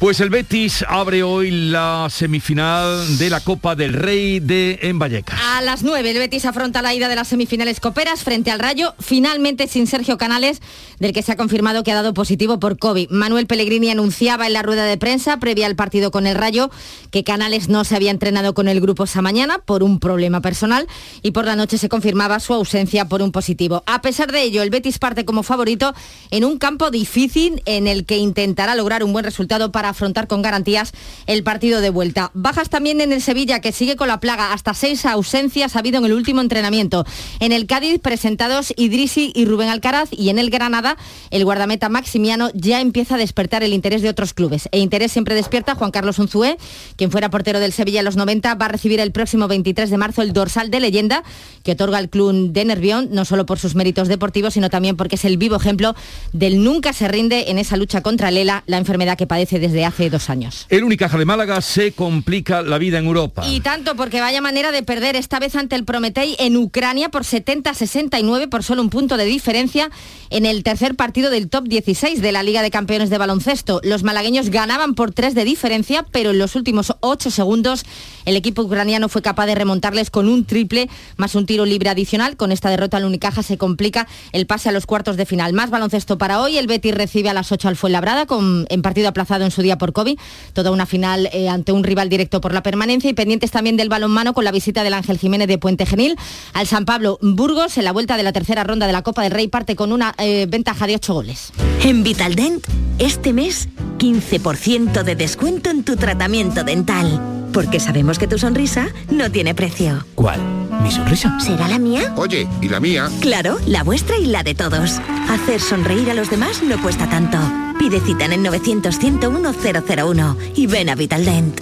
[0.00, 5.38] Pues el Betis abre hoy la semifinal de la Copa del Rey de en Vallecas.
[5.38, 8.94] A las 9 el Betis afronta la ida de las semifinales coperas frente al Rayo,
[8.98, 10.62] finalmente sin Sergio Canales,
[11.00, 13.10] del que se ha confirmado que ha dado positivo por COVID.
[13.10, 16.70] Manuel Pellegrini anunciaba en la rueda de prensa previa al partido con el Rayo
[17.10, 20.88] que Canales no se había entrenado con el grupo esa mañana por un problema personal
[21.20, 23.82] y por la noche se confirmaba su ausencia por un positivo.
[23.84, 25.92] A pesar de ello, el Betis parte como favorito
[26.30, 30.42] en un campo difícil en el que intentará lograr un buen resultado para afrontar con
[30.42, 30.92] garantías
[31.26, 32.30] el partido de vuelta.
[32.34, 34.52] Bajas también en el Sevilla, que sigue con la plaga.
[34.52, 37.04] Hasta seis ausencias ha habido en el último entrenamiento.
[37.40, 40.08] En el Cádiz, presentados Idrisi y Rubén Alcaraz.
[40.12, 40.96] Y en el Granada,
[41.30, 44.68] el guardameta Maximiano ya empieza a despertar el interés de otros clubes.
[44.72, 46.56] E interés siempre despierta Juan Carlos Unzué,
[46.96, 49.96] quien fuera portero del Sevilla en los 90, va a recibir el próximo 23 de
[49.96, 51.22] marzo el dorsal de leyenda
[51.62, 55.16] que otorga el club de Nervión, no solo por sus méritos deportivos, sino también porque
[55.16, 55.94] es el vivo ejemplo
[56.32, 60.10] del nunca se rinde en esa lucha contra Lela, la enfermedad que padece desde hace
[60.10, 60.66] dos años.
[60.68, 63.42] El Unicaja de Málaga se complica la vida en Europa.
[63.46, 67.24] Y tanto porque vaya manera de perder esta vez ante el Prometei en Ucrania por
[67.24, 69.90] 70-69 por solo un punto de diferencia
[70.30, 73.80] en el tercer partido del top 16 de la Liga de Campeones de Baloncesto.
[73.84, 77.84] Los malagueños ganaban por tres de diferencia, pero en los últimos ocho segundos
[78.24, 82.36] el equipo ucraniano fue capaz de remontarles con un triple más un tiro libre adicional.
[82.36, 85.52] Con esta derrota el Unicaja se complica el pase a los cuartos de final.
[85.52, 86.58] Más baloncesto para hoy.
[86.58, 89.69] El Betis recibe a las 8 al Fuenlabrada con, en partido aplazado en su día
[89.78, 90.18] Por COVID,
[90.52, 93.88] toda una final eh, ante un rival directo por la permanencia y pendientes también del
[93.88, 96.16] balonmano con la visita del Ángel Jiménez de Puente Genil
[96.52, 99.32] al San Pablo Burgos en la vuelta de la tercera ronda de la Copa del
[99.32, 101.52] Rey parte con una eh, ventaja de 8 goles.
[101.82, 102.66] En Vitaldent,
[102.98, 107.20] este mes, 15% de descuento en tu tratamiento dental.
[107.52, 110.04] Porque sabemos que tu sonrisa no tiene precio.
[110.14, 110.40] ¿Cuál?
[110.82, 111.38] ¿Mi sonrisa?
[111.40, 112.12] ¿Será la mía?
[112.16, 113.10] Oye, ¿y la mía?
[113.20, 115.00] Claro, la vuestra y la de todos.
[115.28, 117.38] Hacer sonreír a los demás no cuesta tanto.
[117.80, 121.58] Pide cita en el 900-101-001 y ven a Vitaldent.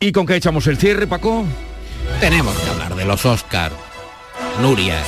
[0.00, 1.44] ¿Y con qué echamos el cierre, Paco?
[2.20, 3.70] Tenemos que hablar de los Oscar.
[4.62, 5.04] Nuria.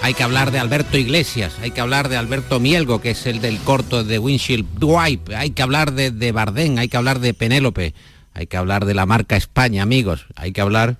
[0.00, 3.42] Hay que hablar de Alberto Iglesias, hay que hablar de Alberto Mielgo, que es el
[3.42, 7.34] del corto de Windshield Wipe, hay que hablar de, de Bardén, hay que hablar de
[7.34, 7.92] Penélope,
[8.32, 10.96] hay que hablar de la marca España, amigos, hay que hablar,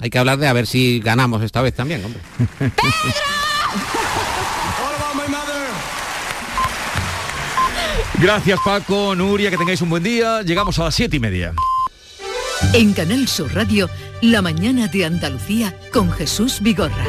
[0.00, 2.22] hay que hablar de a ver si ganamos esta vez también, hombre.
[8.20, 10.42] Gracias Paco, Nuria, que tengáis un buen día.
[10.42, 11.54] Llegamos a las siete y media.
[12.72, 13.88] En Canal Sur Radio,
[14.20, 17.04] La mañana de Andalucía con Jesús Vigorra.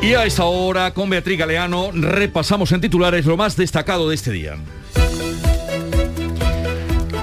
[0.00, 4.30] Y a esta hora, con Beatriz Galeano, repasamos en titulares lo más destacado de este
[4.30, 4.56] día.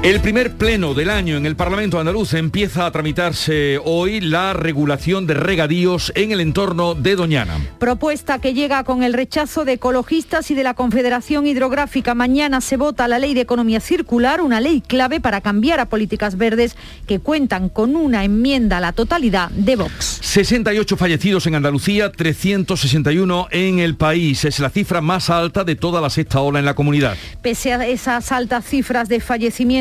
[0.01, 5.27] El primer pleno del año en el Parlamento andaluz empieza a tramitarse hoy la regulación
[5.27, 7.57] de regadíos en el entorno de Doñana.
[7.79, 12.15] Propuesta que llega con el rechazo de ecologistas y de la Confederación Hidrográfica.
[12.15, 16.38] Mañana se vota la ley de economía circular, una ley clave para cambiar a políticas
[16.38, 20.19] verdes que cuentan con una enmienda a la totalidad de Vox.
[20.21, 24.45] 68 fallecidos en Andalucía, 361 en el país.
[24.45, 27.17] Es la cifra más alta de toda la sexta ola en la comunidad.
[27.41, 29.19] Pese a esas altas cifras de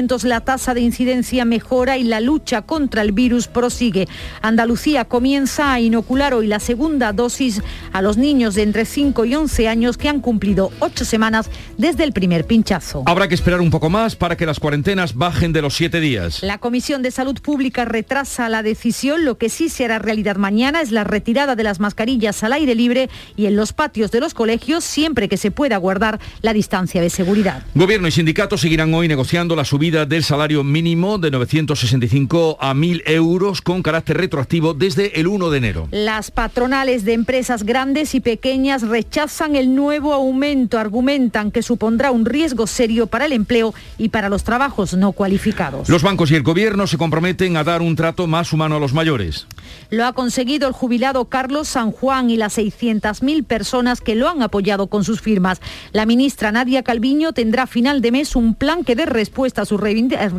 [0.09, 4.09] la tasa de incidencia mejora y la lucha contra el virus prosigue.
[4.41, 7.61] Andalucía comienza a inocular hoy la segunda dosis
[7.93, 12.05] a los niños de entre 5 y 11 años que han cumplido 8 semanas desde
[12.05, 13.03] el primer pinchazo.
[13.05, 16.43] Habrá que esperar un poco más para que las cuarentenas bajen de los 7 días.
[16.43, 19.27] La Comisión de Salud Pública retrasa la decisión.
[19.27, 22.75] Lo que sí se hará realidad mañana es la retirada de las mascarillas al aire
[22.75, 27.03] libre y en los patios de los colegios siempre que se pueda guardar la distancia
[27.03, 27.63] de seguridad.
[27.75, 29.67] Gobierno y sindicatos seguirán hoy negociando la
[29.99, 35.51] subida del salario mínimo de 965 a 1.000 euros con carácter retroactivo desde el 1
[35.51, 35.89] de enero.
[35.91, 42.25] Las patronales de empresas grandes y pequeñas rechazan el nuevo aumento, argumentan que supondrá un
[42.25, 45.89] riesgo serio para el empleo y para los trabajos no cualificados.
[45.89, 48.93] Los bancos y el gobierno se comprometen a dar un trato más humano a los
[48.93, 49.47] mayores.
[49.91, 54.43] Lo ha conseguido el jubilado Carlos San Juan y las 600.000 personas que lo han
[54.43, 55.61] apoyado con sus firmas.
[55.93, 59.67] La ministra Nadia Calviño tendrá a final de mes un plan que dé respuesta a
[59.67, 59.81] sus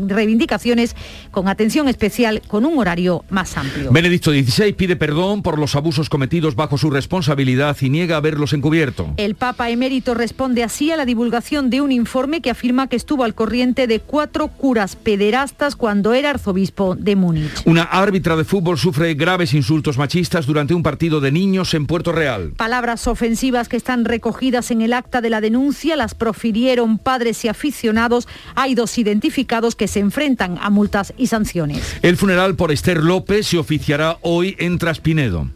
[0.07, 0.95] reivindicaciones
[1.31, 3.91] con atención especial con un horario más amplio.
[3.91, 9.13] Benedicto XVI pide perdón por los abusos cometidos bajo su responsabilidad y niega haberlos encubierto.
[9.17, 13.23] El Papa emérito responde así a la divulgación de un informe que afirma que estuvo
[13.23, 17.61] al corriente de cuatro curas pederastas cuando era arzobispo de Múnich.
[17.65, 22.11] Una árbitra de fútbol sufre graves insultos machistas durante un partido de niños en Puerto
[22.11, 22.53] Real.
[22.57, 27.47] Palabras ofensivas que están recogidas en el acta de la denuncia las profirieron padres y
[27.47, 28.27] aficionados.
[28.55, 29.38] Hay dos identificados
[29.75, 31.95] que se enfrentan a multas y sanciones.
[32.01, 35.49] El funeral por Esther López se oficiará hoy en Traspinedo.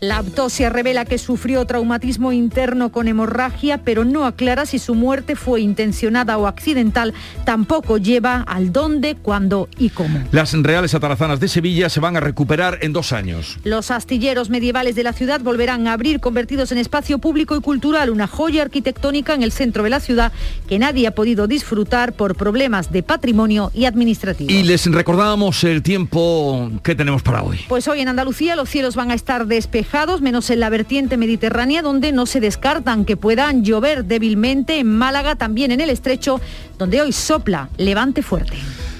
[0.00, 5.36] La autopsia revela que sufrió traumatismo interno con hemorragia, pero no aclara si su muerte
[5.36, 7.12] fue intencionada o accidental.
[7.44, 10.18] Tampoco lleva al dónde, cuándo y cómo.
[10.32, 13.58] Las reales atarazanas de Sevilla se van a recuperar en dos años.
[13.62, 18.08] Los astilleros medievales de la ciudad volverán a abrir convertidos en espacio público y cultural,
[18.08, 20.32] una joya arquitectónica en el centro de la ciudad
[20.66, 24.50] que nadie ha podido disfrutar por problemas de patrimonio y administrativo.
[24.50, 27.60] Y les recordamos el tiempo que tenemos para hoy.
[27.68, 29.89] Pues hoy en Andalucía los cielos van a estar despejados
[30.20, 35.36] menos en la vertiente mediterránea, donde no se descartan que puedan llover débilmente en Málaga,
[35.36, 36.40] también en el estrecho,
[36.78, 38.56] donde hoy sopla levante fuerte.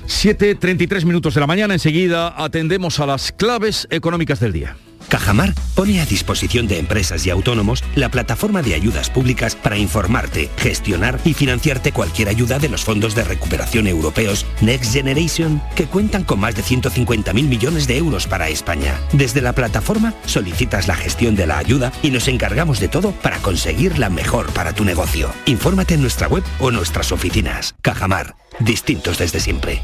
[0.07, 4.77] 7.33 minutos de la mañana, enseguida atendemos a las claves económicas del día.
[5.09, 10.51] Cajamar pone a disposición de empresas y autónomos la plataforma de ayudas públicas para informarte,
[10.57, 16.25] gestionar y financiarte cualquier ayuda de los fondos de recuperación europeos Next Generation, que cuentan
[16.25, 19.01] con más de 150.000 millones de euros para España.
[19.13, 23.39] Desde la plataforma solicitas la gestión de la ayuda y nos encargamos de todo para
[23.39, 25.31] conseguir la mejor para tu negocio.
[25.47, 27.75] Infórmate en nuestra web o nuestras oficinas.
[27.83, 29.83] Cajamar, distintos desde siempre.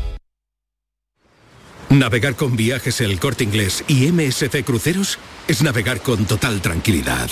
[1.91, 7.31] Navegar con viajes El Corte Inglés y MSC Cruceros es navegar con total tranquilidad.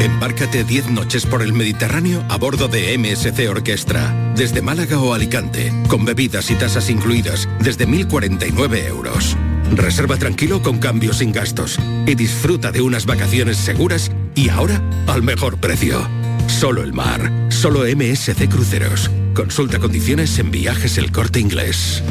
[0.00, 5.72] Embárcate 10 noches por el Mediterráneo a bordo de MSC Orquestra, desde Málaga o Alicante,
[5.88, 9.36] con bebidas y tasas incluidas desde 1.049 euros.
[9.72, 15.22] Reserva tranquilo con cambios sin gastos y disfruta de unas vacaciones seguras y ahora al
[15.22, 16.06] mejor precio.
[16.46, 19.10] Solo el mar, solo MSC Cruceros.
[19.34, 22.02] Consulta condiciones en viajes el corte inglés.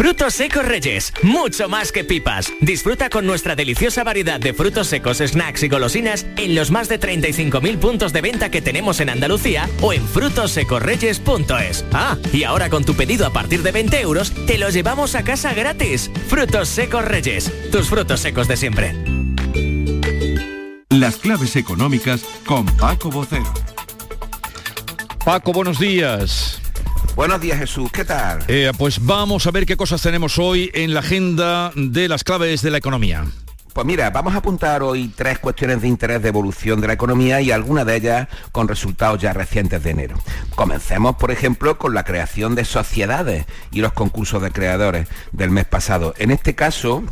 [0.00, 2.50] Frutos secos Reyes, mucho más que pipas.
[2.62, 6.98] Disfruta con nuestra deliciosa variedad de frutos secos, snacks y golosinas en los más de
[6.98, 11.84] 35.000 puntos de venta que tenemos en Andalucía o en frutosecorreyes.es.
[11.92, 15.22] Ah, y ahora con tu pedido a partir de 20 euros, te lo llevamos a
[15.22, 16.10] casa gratis.
[16.28, 18.94] Frutos secos Reyes, tus frutos secos de siempre.
[20.88, 23.52] Las claves económicas con Paco Bocero.
[25.26, 26.59] Paco, buenos días.
[27.14, 28.44] Buenos días Jesús, ¿qué tal?
[28.48, 32.62] Eh, pues vamos a ver qué cosas tenemos hoy en la agenda de las claves
[32.62, 33.24] de la economía.
[33.72, 37.40] Pues mira, vamos a apuntar hoy tres cuestiones de interés de evolución de la economía
[37.40, 40.16] y algunas de ellas con resultados ya recientes de enero.
[40.56, 45.66] Comencemos, por ejemplo, con la creación de sociedades y los concursos de creadores del mes
[45.66, 46.14] pasado.
[46.18, 47.04] En este caso,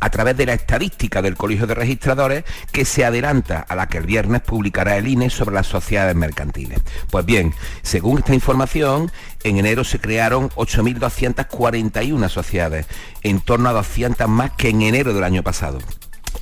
[0.00, 3.98] a través de la estadística del Colegio de Registradores que se adelanta a la que
[3.98, 6.80] el viernes publicará el INE sobre las sociedades mercantiles.
[7.10, 9.10] Pues bien, según esta información,
[9.42, 12.86] en enero se crearon 8.241 sociedades,
[13.22, 15.78] en torno a 200 más que en enero del año pasado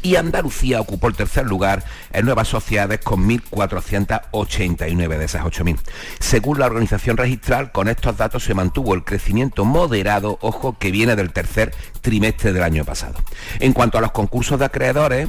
[0.02, 5.78] y Andalucía ocupó el tercer lugar en nuevas sociedades con 1.489 de esas 8.000.
[6.18, 11.16] Según la organización registral, con estos datos se mantuvo el crecimiento moderado, ojo, que viene
[11.16, 13.14] del tercer trimestre del año pasado.
[13.60, 15.28] En cuanto a los concursos de acreedores,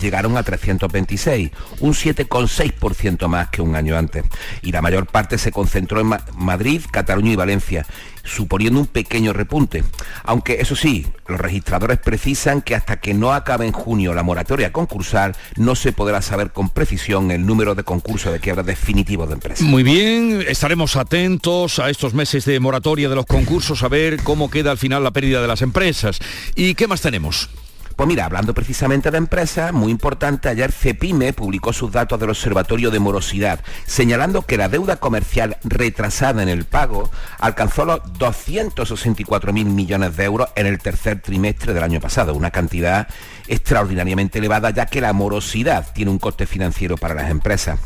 [0.00, 4.24] llegaron a 326, un 7,6% más que un año antes.
[4.62, 7.86] Y la mayor parte se concentró en Madrid, Cataluña y Valencia,
[8.24, 9.84] suponiendo un pequeño repunte.
[10.24, 14.72] Aunque eso sí, los registradores precisan que hasta que no acabe en junio la moratoria
[14.72, 19.34] concursal, no se podrá saber con precisión el número de concursos de quiebra definitivos de
[19.34, 19.66] empresas.
[19.66, 24.50] Muy bien, estaremos atentos a estos meses de moratoria de los concursos, a ver cómo
[24.50, 26.18] queda al final la pérdida de las empresas.
[26.54, 27.50] ¿Y qué más tenemos?
[27.96, 32.90] Pues mira, hablando precisamente de empresas, muy importante, ayer Cepime publicó sus datos del Observatorio
[32.90, 40.16] de Morosidad, señalando que la deuda comercial retrasada en el pago alcanzó los 264.000 millones
[40.16, 43.08] de euros en el tercer trimestre del año pasado, una cantidad
[43.46, 47.78] extraordinariamente elevada ya que la morosidad tiene un coste financiero para las empresas.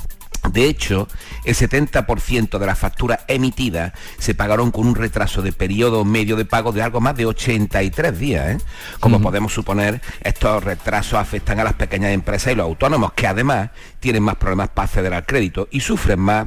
[0.53, 1.09] De hecho,
[1.45, 6.45] el 70% de las facturas emitidas se pagaron con un retraso de periodo medio de
[6.45, 8.57] pago de algo más de 83 días.
[8.57, 8.59] ¿eh?
[9.01, 13.71] Como podemos suponer, estos retrasos afectan a las pequeñas empresas y los autónomos, que además
[14.01, 16.47] tienen más problemas para acceder al crédito y sufren más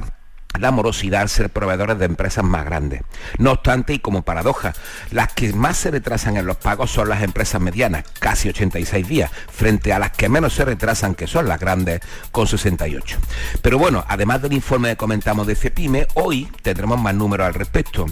[0.58, 3.02] la morosidad al ser proveedores de empresas más grandes.
[3.38, 4.74] No obstante, y como paradoja,
[5.10, 9.30] las que más se retrasan en los pagos son las empresas medianas, casi 86 días,
[9.50, 12.00] frente a las que menos se retrasan, que son las grandes,
[12.32, 13.18] con 68.
[13.62, 18.06] Pero bueno, además del informe que comentamos de CEPIME, hoy tendremos más números al respecto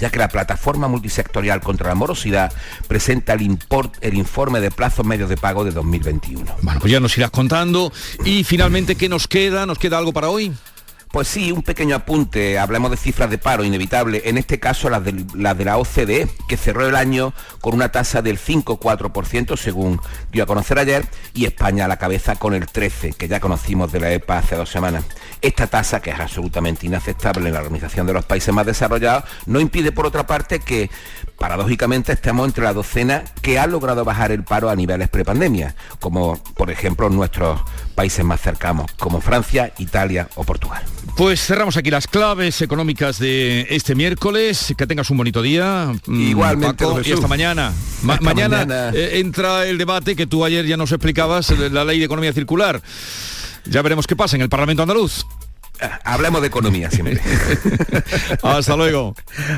[0.00, 2.52] ya que la plataforma multisectorial contra la morosidad
[2.88, 3.58] presenta el,
[4.00, 6.56] el informe de plazos medios de pago de 2021.
[6.62, 7.92] Bueno, pues ya nos irás contando.
[8.24, 9.66] Y finalmente, ¿qué nos queda?
[9.66, 10.52] ¿Nos queda algo para hoy?
[11.14, 15.04] Pues sí, un pequeño apunte, hablemos de cifras de paro inevitable, en este caso las
[15.04, 15.24] de,
[15.64, 20.00] la OCDE, que cerró el año con una tasa del 5,4% según
[20.32, 23.92] dio a conocer ayer, y España a la cabeza con el 13%, que ya conocimos
[23.92, 25.04] de la EPA hace dos semanas.
[25.40, 29.60] Esta tasa, que es absolutamente inaceptable en la Organización de los Países Más Desarrollados, no
[29.60, 30.90] impide por otra parte que
[31.38, 36.42] paradójicamente estemos entre la docena que ha logrado bajar el paro a niveles prepandemia, como
[36.54, 37.60] por ejemplo nuestros
[37.94, 40.82] países más cercanos, como Francia, Italia o Portugal.
[41.16, 44.74] Pues cerramos aquí las claves económicas de este miércoles.
[44.76, 45.92] Que tengas un bonito día.
[46.06, 46.84] Mm, Igualmente.
[47.04, 47.72] y hasta mañana.
[48.02, 52.32] mañana, eh, entra el debate que tú ayer ya nos explicabas, la ley de economía
[52.32, 52.82] circular.
[53.66, 55.24] Ya veremos qué pasa en el Parlamento andaluz.
[56.04, 57.20] Hablemos de economía siempre.
[58.42, 59.14] Hasta luego.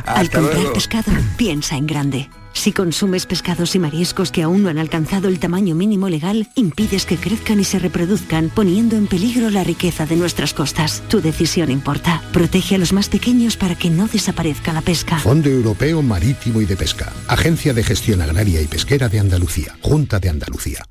[0.07, 2.31] Al comprar pescado, piensa en grande.
[2.57, 7.05] Si consumes pescados y mariscos que aún no han alcanzado el tamaño mínimo legal, impides
[7.05, 11.03] que crezcan y se reproduzcan, poniendo en peligro la riqueza de nuestras costas.
[11.09, 12.23] Tu decisión importa.
[12.33, 15.19] Protege a los más pequeños para que no desaparezca la pesca.
[15.19, 17.13] Fondo Europeo Marítimo y de Pesca.
[17.29, 19.77] Agencia de Gestión Agraria y Pesquera de Andalucía.
[19.83, 20.83] Junta de Andalucía.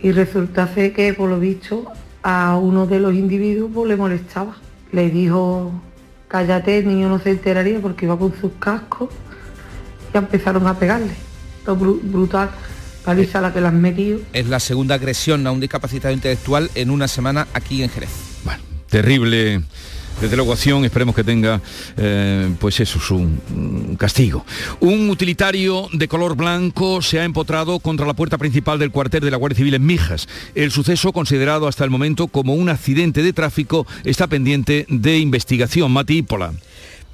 [0.00, 1.84] y resulta ser que, por lo visto,
[2.22, 4.58] a uno de los individuos pues, le molestaba.
[4.92, 5.72] Le dijo,
[6.28, 9.08] cállate, el niño no se enteraría porque iba con sus cascos,
[10.14, 11.16] y empezaron a pegarle.
[11.66, 12.50] Lo brutal
[13.04, 14.20] paliza la que la han metido.
[14.32, 18.10] Es la segunda agresión a un discapacitado intelectual en una semana aquí en Jerez.
[18.44, 19.62] Bueno, terrible
[20.20, 21.60] desde luego acción, esperemos que tenga
[21.96, 24.44] eh, pues eso, su mm, castigo.
[24.80, 29.30] Un utilitario de color blanco se ha empotrado contra la puerta principal del cuartel de
[29.30, 30.28] la Guardia Civil en Mijas.
[30.54, 35.92] El suceso, considerado hasta el momento como un accidente de tráfico, está pendiente de investigación.
[35.92, 36.52] Mati Pola.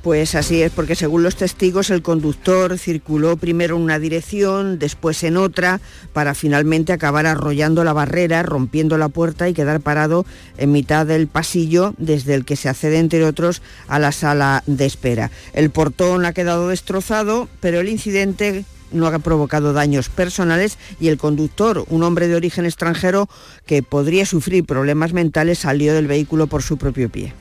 [0.03, 5.23] Pues así es, porque según los testigos el conductor circuló primero en una dirección, después
[5.25, 5.83] en otra,
[6.15, 10.25] para finalmente acabar arrollando la barrera, rompiendo la puerta y quedar parado
[10.57, 14.87] en mitad del pasillo desde el que se accede, entre otros, a la sala de
[14.87, 15.31] espera.
[15.53, 21.19] El portón ha quedado destrozado, pero el incidente no ha provocado daños personales y el
[21.19, 23.29] conductor, un hombre de origen extranjero
[23.67, 27.35] que podría sufrir problemas mentales, salió del vehículo por su propio pie.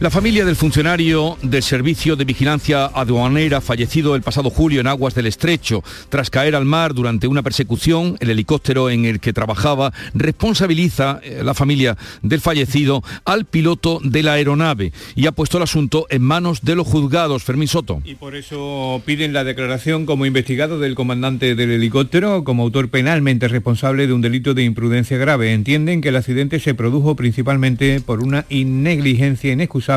[0.00, 5.12] La familia del funcionario del Servicio de Vigilancia Aduanera fallecido el pasado julio en aguas
[5.16, 9.92] del Estrecho tras caer al mar durante una persecución, el helicóptero en el que trabajaba
[10.14, 15.64] responsabiliza eh, la familia del fallecido al piloto de la aeronave y ha puesto el
[15.64, 17.42] asunto en manos de los juzgados.
[17.42, 18.00] Fermín Soto.
[18.04, 23.48] Y por eso piden la declaración como investigado del comandante del helicóptero como autor penalmente
[23.48, 25.54] responsable de un delito de imprudencia grave.
[25.54, 29.87] Entienden que el accidente se produjo principalmente por una negligencia inexcusable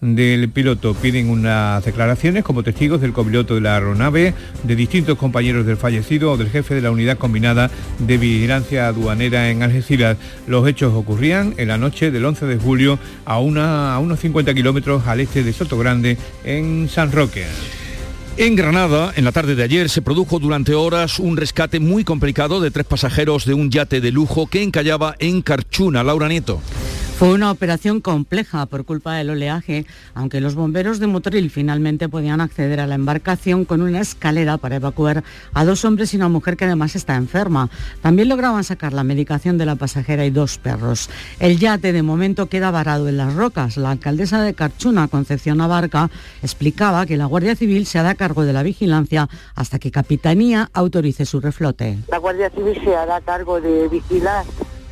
[0.00, 0.94] del piloto.
[0.94, 4.32] Piden unas declaraciones como testigos del copiloto de la aeronave,
[4.62, 9.50] de distintos compañeros del fallecido o del jefe de la unidad combinada de vigilancia aduanera
[9.50, 10.16] en Algeciras.
[10.46, 15.20] Los hechos ocurrían en la noche del 11 de julio a, unos 50 kilómetros al
[15.20, 17.44] este de Soto Grande, en San Roque.
[18.36, 22.60] En Granada, en la tarde de ayer, se produjo durante horas un rescate muy complicado
[22.60, 26.02] de tres pasajeros de un yate de lujo que encallaba en Carchuna.
[26.02, 26.60] Laura Nieto.
[27.16, 32.40] Fue una operación compleja por culpa del oleaje, aunque los bomberos de Motoril finalmente podían
[32.40, 35.22] acceder a la embarcación con una escalera para evacuar
[35.54, 37.70] a dos hombres y una mujer que además está enferma.
[38.02, 41.08] También lograban sacar la medicación de la pasajera y dos perros.
[41.38, 43.76] El yate de momento queda varado en las rocas.
[43.76, 46.10] La alcaldesa de Carchuna, Concepción Abarca,
[46.42, 51.26] explicaba que la Guardia Civil se hará cargo de la vigilancia hasta que Capitanía autorice
[51.26, 51.96] su reflote.
[52.08, 54.44] La Guardia Civil se hará cargo de vigilar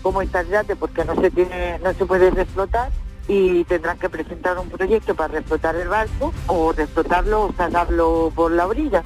[0.03, 2.91] cómo está el yate porque no se tiene, no se puede reflotar
[3.29, 8.53] y tendrán que presentar un proyecto para reflotar el barco o reflotarlo o sacarlo por
[8.53, 9.03] la orilla.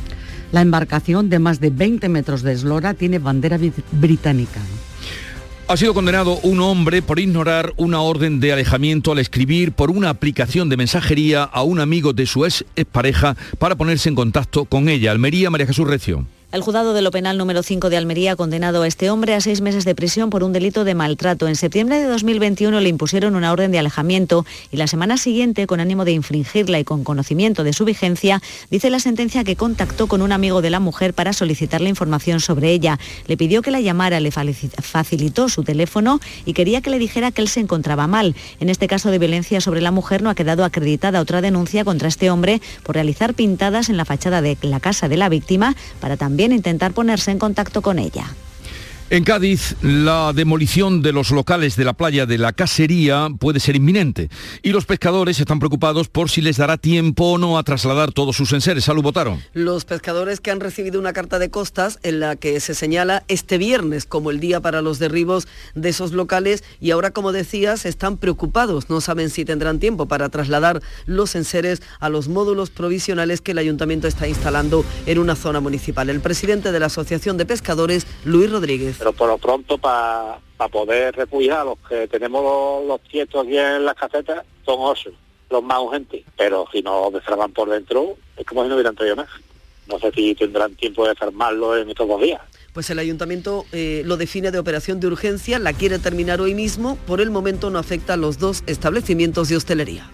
[0.53, 3.59] La embarcación de más de 20 metros de eslora tiene bandera
[3.93, 4.61] británica.
[5.69, 10.11] Ha sido condenado un hombre por ignorar una orden de alejamiento al escribir por una
[10.11, 14.89] aplicación de mensajería a un amigo de su ex pareja para ponerse en contacto con
[14.89, 15.11] ella.
[15.11, 16.25] Almería, María Jesús Recio.
[16.53, 19.41] El juzgado de lo penal número 5 de Almería ha condenado a este hombre a
[19.41, 21.49] seis meses de prisión por un delito de maltrato.
[21.49, 25.81] En septiembre de 2021 le impusieron una orden de alejamiento y la semana siguiente, con
[25.81, 28.41] ánimo de infringirla y con conocimiento de su vigencia,
[28.71, 32.71] dice la sentencia que contactó con un amigo de la mujer para solicitarle información sobre
[32.71, 33.01] ella.
[33.27, 37.43] Le pidió que la llamara, le facilitó su teléfono y quería que le dijera que
[37.43, 38.37] él se encontraba mal.
[38.61, 42.07] En este caso de violencia sobre la mujer no ha quedado acreditada otra denuncia contra
[42.07, 46.17] este hombre por realizar pintadas en la fachada de la casa de la víctima para
[46.17, 48.35] también intentar ponerse en contacto con ella.
[49.09, 53.77] En Cádiz, la demolición de los locales de la playa de la Casería puede ser
[53.77, 54.31] inminente
[54.65, 58.37] y los pescadores están preocupados por si les dará tiempo o no a trasladar todos
[58.37, 58.83] sus enseres.
[58.83, 59.41] Salud, votaron.
[59.55, 63.59] Los pescadores que han recibido una carta de costas en la que se señala este
[63.59, 65.47] viernes como el día para los derribos
[65.77, 68.91] de esos locales y ahora, como decías, están preocupados.
[68.91, 73.59] No saben si tendrán tiempo para trasladar los enseres a los módulos provisionales que el
[73.59, 76.11] ayuntamiento está instalando en una zona municipal.
[76.11, 80.39] El presidente de la Asociación de Pescadores, Luis Rodríguez pero por lo pronto para
[80.71, 85.11] poder refugiar a los que tenemos los, los aquí en las casetas son ocho,
[85.51, 89.17] los más urgentes, pero si no destraban por dentro es como si no hubieran traído
[89.17, 89.29] más.
[89.87, 92.41] No sé si tendrán tiempo de armarlo en estos dos días.
[92.73, 96.97] Pues el ayuntamiento eh, lo define de operación de urgencia, la quiere terminar hoy mismo,
[97.07, 100.11] por el momento no afecta a los dos establecimientos de hostelería.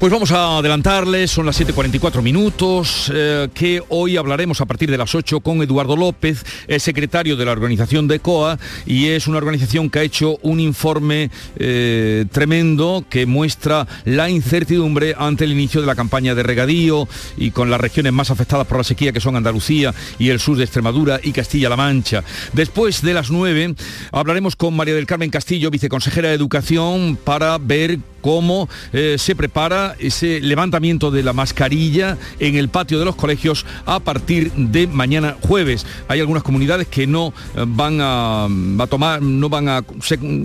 [0.00, 4.96] Pues vamos a adelantarles, son las 7.44 minutos, eh, que hoy hablaremos a partir de
[4.96, 9.36] las 8 con Eduardo López, el secretario de la organización de COA, y es una
[9.36, 15.82] organización que ha hecho un informe eh, tremendo que muestra la incertidumbre ante el inicio
[15.82, 19.20] de la campaña de regadío y con las regiones más afectadas por la sequía que
[19.20, 22.24] son Andalucía y el sur de Extremadura y Castilla-La Mancha.
[22.54, 23.74] Después de las 9
[24.12, 29.96] hablaremos con María del Carmen Castillo, viceconsejera de Educación, para ver cómo eh, se prepara
[29.98, 35.36] ese levantamiento de la mascarilla en el patio de los colegios a partir de mañana
[35.40, 35.86] jueves.
[36.08, 38.48] Hay algunas comunidades que no eh, van a,
[38.88, 39.84] tomar, no van a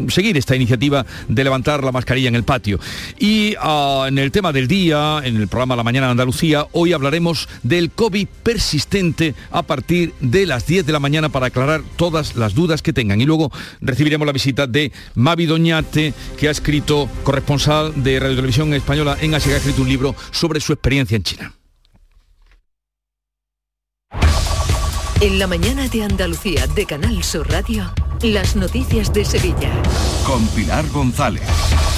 [0.07, 2.79] seguir esta iniciativa de levantar la mascarilla en el patio.
[3.19, 6.93] Y ah, en el tema del día, en el programa La Mañana de Andalucía, hoy
[6.93, 12.35] hablaremos del COVID persistente a partir de las 10 de la mañana para aclarar todas
[12.35, 13.21] las dudas que tengan.
[13.21, 13.51] Y luego
[13.81, 19.33] recibiremos la visita de Mavi Doñate, que ha escrito corresponsal de Radio Televisión Española en
[19.33, 21.53] Asia, que ha escrito un libro sobre su experiencia en China.
[25.19, 27.91] En la mañana de Andalucía de Canal Sur Radio,
[28.21, 29.71] las noticias de Sevilla.
[30.25, 31.43] Con Pilar González.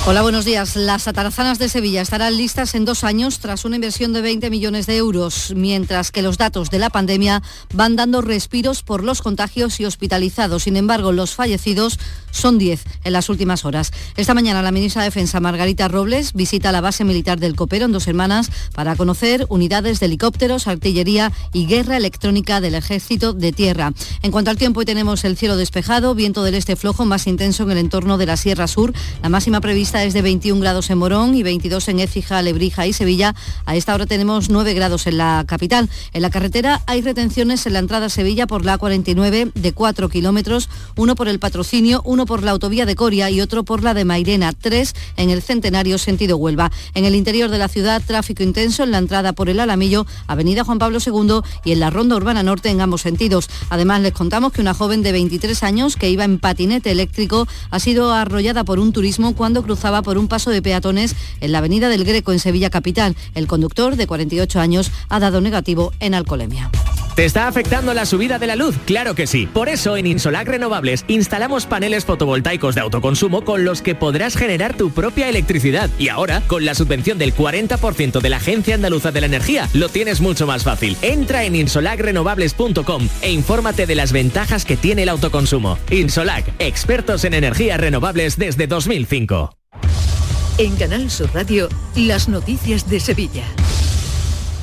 [0.05, 0.75] Hola, buenos días.
[0.75, 4.85] Las atarazanas de Sevilla estarán listas en dos años tras una inversión de 20 millones
[4.85, 7.43] de euros, mientras que los datos de la pandemia
[7.73, 10.63] van dando respiros por los contagios y hospitalizados.
[10.63, 11.99] Sin embargo, los fallecidos
[12.31, 13.91] son 10 en las últimas horas.
[14.15, 17.91] Esta mañana la ministra de Defensa, Margarita Robles, visita la base militar del Copero en
[17.91, 23.91] dos semanas para conocer unidades de helicópteros, artillería y guerra electrónica del Ejército de Tierra.
[24.21, 27.63] En cuanto al tiempo, hoy tenemos el cielo despejado, viento del este flojo más intenso
[27.63, 28.93] en el entorno de la Sierra Sur.
[29.21, 32.93] La máxima prevista es de 21 grados en Morón y 22 en Écija, Lebrija y
[32.93, 33.35] Sevilla.
[33.65, 35.89] A esta hora tenemos 9 grados en la capital.
[36.13, 40.09] En la carretera hay retenciones en la entrada a Sevilla por la A49 de 4
[40.09, 43.93] kilómetros, uno por el patrocinio, uno por la autovía de Coria y otro por la
[43.93, 46.71] de Mairena, tres en el Centenario sentido Huelva.
[46.93, 50.63] En el interior de la ciudad, tráfico intenso en la entrada por el Alamillo, Avenida
[50.63, 53.49] Juan Pablo II y en la Ronda Urbana Norte en ambos sentidos.
[53.69, 57.79] Además, les contamos que una joven de 23 años que iba en patinete eléctrico ha
[57.79, 61.89] sido arrollada por un turismo cuando cruzaba por un paso de peatones en la avenida
[61.89, 63.15] del Greco en Sevilla Capital.
[63.35, 66.69] El conductor, de 48 años, ha dado negativo en alcoholemia.
[67.17, 68.75] ¿Te está afectando la subida de la luz?
[68.85, 69.47] Claro que sí.
[69.47, 74.77] Por eso en Insolac Renovables instalamos paneles fotovoltaicos de autoconsumo con los que podrás generar
[74.77, 75.89] tu propia electricidad.
[75.97, 79.89] Y ahora, con la subvención del 40% de la Agencia Andaluza de la Energía, lo
[79.89, 80.95] tienes mucho más fácil.
[81.01, 85.79] Entra en insolacrenovables.com e infórmate de las ventajas que tiene el autoconsumo.
[85.91, 89.51] Insolac, expertos en energías renovables desde 2005.
[90.57, 93.43] En Canal Sur Radio, las noticias de Sevilla.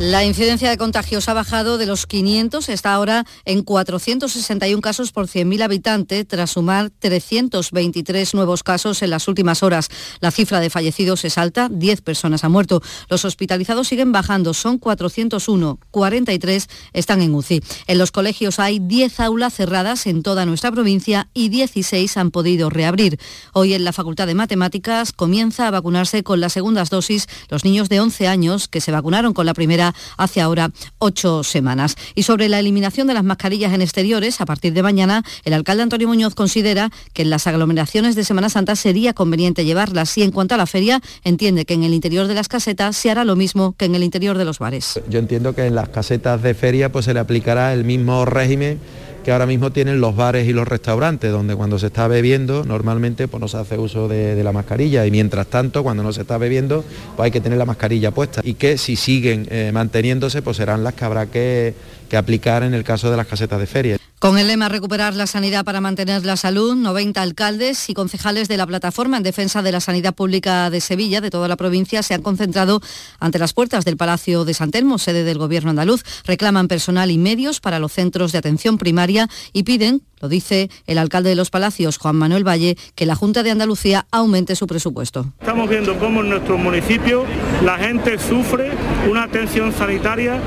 [0.01, 5.29] La incidencia de contagios ha bajado de los 500, está ahora en 461 casos por
[5.29, 9.89] 100.000 habitantes, tras sumar 323 nuevos casos en las últimas horas.
[10.19, 12.83] La cifra de fallecidos es alta, 10 personas han muerto.
[13.09, 17.63] Los hospitalizados siguen bajando, son 401, 43 están en UCI.
[17.87, 22.69] En los colegios hay 10 aulas cerradas en toda nuestra provincia y 16 han podido
[22.69, 23.21] reabrir.
[23.53, 27.89] Hoy en la Facultad de Matemáticas comienza a vacunarse con las segundas dosis los niños
[27.89, 29.84] de 11 años que se vacunaron con la primera
[30.17, 31.97] hace ahora ocho semanas.
[32.15, 35.83] Y sobre la eliminación de las mascarillas en exteriores, a partir de mañana, el alcalde
[35.83, 40.31] Antonio Muñoz considera que en las aglomeraciones de Semana Santa sería conveniente llevarlas y en
[40.31, 43.37] cuanto a la feria, entiende que en el interior de las casetas se hará lo
[43.37, 45.01] mismo que en el interior de los bares.
[45.09, 48.79] Yo entiendo que en las casetas de feria pues se le aplicará el mismo régimen
[49.25, 53.27] que ahora mismo tienen los bares y los restaurantes, donde cuando se está bebiendo normalmente
[53.27, 56.37] pues no se hace uso de, la mascarilla y mientras tanto cuando no se está
[56.37, 56.85] bebiendo
[57.17, 60.85] pues hay que tener la mascarilla puesta y que si siguen eh, manteniéndose pues serán
[60.85, 61.75] las que habrá que,
[62.11, 64.04] que aplicar en el caso de las casetas de feria.
[64.25, 68.57] Con el lema Recuperar la sanidad para mantener la salud, 90 alcaldes y concejales de
[68.57, 72.15] la plataforma en defensa de la sanidad pública de Sevilla, de toda la provincia, se
[72.15, 72.81] han concentrado
[73.21, 76.05] ante las puertas del Palacio de San Telmo, sede del Gobierno andaluz.
[76.25, 81.31] Reclaman personal y medios para los centros de atención primaria y piden dice el alcalde
[81.31, 85.27] de Los Palacios, Juan Manuel Valle, que la Junta de Andalucía aumente su presupuesto.
[85.41, 87.25] Estamos viendo cómo en nuestro municipio
[87.65, 88.73] la gente sufre
[89.09, 90.41] una atención sanitaria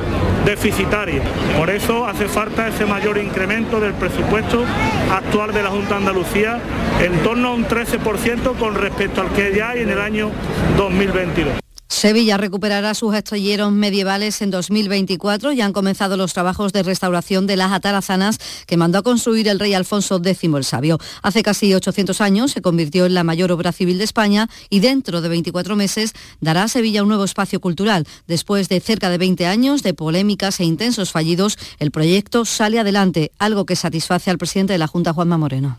[0.46, 1.22] deficitaria.
[1.58, 4.64] Por eso hace falta ese mayor incremento del presupuesto
[5.12, 6.60] actual de la Junta de Andalucía
[7.02, 10.32] en torno a un 13% con respecto al que ya hay en el año
[10.78, 11.67] 2022.
[11.88, 17.58] Sevilla recuperará sus astilleros medievales en 2024 y han comenzado los trabajos de restauración de
[17.58, 21.00] las atarazanas que mandó a construir el rey Alfonso X el Sabio.
[21.22, 25.22] Hace casi 800 años se convirtió en la mayor obra civil de España y dentro
[25.22, 28.06] de 24 meses dará a Sevilla un nuevo espacio cultural.
[28.28, 33.32] Después de cerca de 20 años de polémicas e intensos fallidos, el proyecto sale adelante,
[33.40, 35.78] algo que satisface al presidente de la Junta, Juanma Moreno.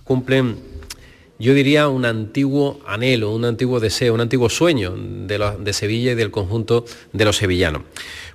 [1.39, 6.30] Yo diría un antiguo anhelo, un antiguo deseo, un antiguo sueño de, Sevilla y del
[6.30, 7.82] conjunto de los sevillanos.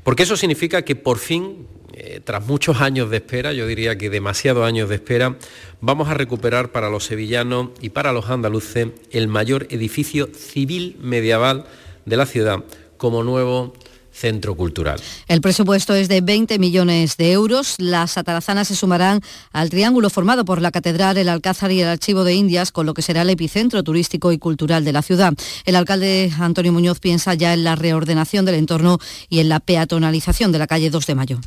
[0.04, 4.10] Porque eso significa que por fin, eh, tras muchos años de espera, yo diría que
[4.10, 5.38] demasiados años de espera,
[5.82, 11.66] vamos a recuperar para los sevillanos y para los andaluces el mayor edificio civil medieval
[12.06, 12.64] de la ciudad
[12.98, 13.74] como nuevo
[14.14, 15.02] centro cultural.
[15.28, 17.76] El presupuesto es de 20 millones de euros.
[17.80, 22.24] Las atarazanas se sumarán al triángulo formado por la Catedral, el Alcázar y el Archivo
[22.24, 25.34] de Indias, con lo que será el epicentro turístico y cultural de la ciudad.
[25.66, 29.00] El alcalde Antonio Muñoz piensa ya en la reordenación del entorno
[29.30, 31.40] y en la peatonalización de la calle 2 de Mayo.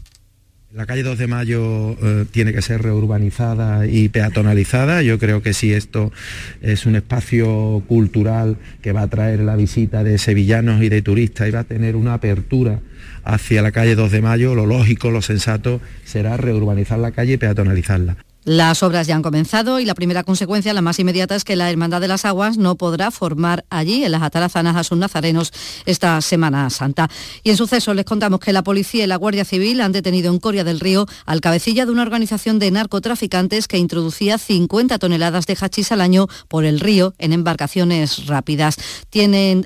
[0.77, 5.01] La calle 2 de Mayo eh, tiene que ser reurbanizada y peatonalizada.
[5.01, 6.13] Yo creo que si esto
[6.61, 11.49] es un espacio cultural que va a traer la visita de sevillanos y de turistas
[11.49, 12.81] y va a tener una apertura
[13.25, 17.39] hacia la calle 2 de Mayo, lo lógico, lo sensato será reurbanizar la calle y
[17.39, 18.19] peatonalizarla.
[18.47, 21.69] Las obras ya han comenzado y la primera consecuencia, la más inmediata, es que la
[21.69, 25.53] Hermandad de las Aguas no podrá formar allí, en las atarazanas, a sus nazarenos
[25.85, 27.11] esta Semana Santa.
[27.43, 30.39] Y en suceso les contamos que la policía y la Guardia Civil han detenido en
[30.39, 35.57] Coria del Río al cabecilla de una organización de narcotraficantes que introducía 50 toneladas de
[35.61, 38.77] hachís al año por el río en embarcaciones rápidas.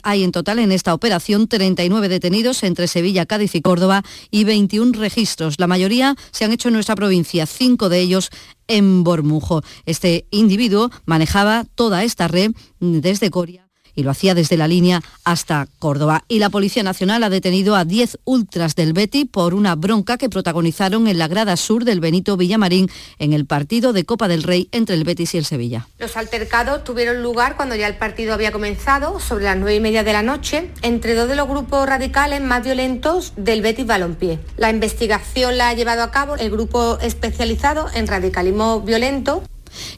[0.05, 4.99] Hay en total en esta operación 39 detenidos entre Sevilla, Cádiz y Córdoba y 21
[4.99, 5.57] registros.
[5.59, 8.31] La mayoría se han hecho en nuestra provincia, cinco de ellos
[8.71, 9.63] en Bormujo.
[9.85, 13.70] Este individuo manejaba toda esta red desde Coria
[14.01, 16.25] y lo hacía desde la línea hasta Córdoba.
[16.27, 20.29] Y la Policía Nacional ha detenido a 10 ultras del Betty por una bronca que
[20.29, 24.69] protagonizaron en la grada sur del Benito Villamarín en el partido de Copa del Rey
[24.73, 25.87] entre el Betis y el Sevilla.
[25.99, 30.03] Los altercados tuvieron lugar cuando ya el partido había comenzado, sobre las nueve y media
[30.03, 34.39] de la noche, entre dos de los grupos radicales más violentos del Betis Balompié.
[34.57, 39.43] La investigación la ha llevado a cabo el grupo especializado en radicalismo violento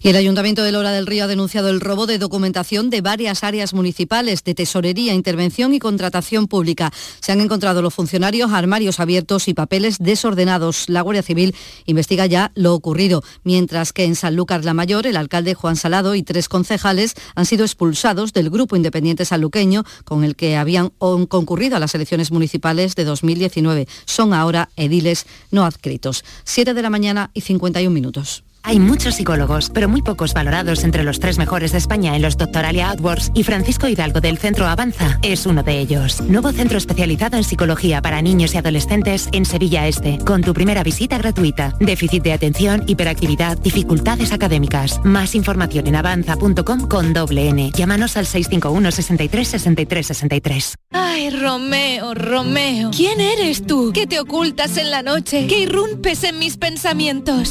[0.03, 3.45] y el Ayuntamiento de Lora del Río ha denunciado el robo de documentación de varias
[3.45, 6.93] áreas municipales de tesorería, intervención y contratación pública.
[7.21, 10.89] Se han encontrado los funcionarios armarios abiertos y papeles desordenados.
[10.89, 11.55] La Guardia Civil
[11.87, 16.23] investiga ya lo ocurrido, mientras que en Sanlúcar la Mayor el alcalde Juan Salado y
[16.23, 21.81] tres concejales han sido expulsados del grupo independiente sanluqueño con el que habían concurrido a
[21.81, 23.89] las elecciones municipales de 2019.
[24.05, 26.25] Son ahora ediles no adscritos.
[26.45, 28.45] Siete de la mañana y 51 minutos.
[28.65, 32.37] Hay muchos psicólogos, pero muy pocos valorados entre los tres mejores de España en los
[32.37, 36.21] Doctoralia Outwards y Francisco Hidalgo del Centro Avanza es uno de ellos.
[36.21, 40.85] Nuevo centro especializado en psicología para niños y adolescentes en Sevilla Este, con tu primera
[40.85, 41.75] visita gratuita.
[41.81, 45.01] Déficit de atención, hiperactividad, dificultades académicas.
[45.03, 47.73] Más información en avanza.com con doble N.
[47.75, 50.75] Llámanos al 651 63 63 63.
[50.93, 52.91] Ay, Romeo, Romeo.
[52.97, 53.91] ¿Quién eres tú?
[53.93, 55.47] ¿Qué te ocultas en la noche?
[55.49, 57.51] ¿Qué irrumpes en mis pensamientos?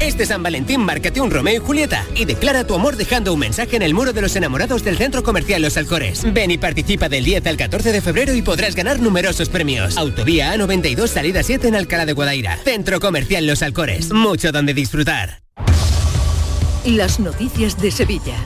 [0.00, 3.76] Este San Valentín, márcate un Romeo y Julieta y declara tu amor dejando un mensaje
[3.76, 6.30] en el muro de los enamorados del Centro Comercial Los Alcores.
[6.30, 9.96] Ven y participa del 10 al 14 de febrero y podrás ganar numerosos premios.
[9.96, 12.58] Autovía A92, salida 7 en Alcalá de Guadaira.
[12.62, 14.12] Centro Comercial Los Alcores.
[14.12, 15.40] Mucho donde disfrutar.
[16.84, 18.36] Las noticias de Sevilla.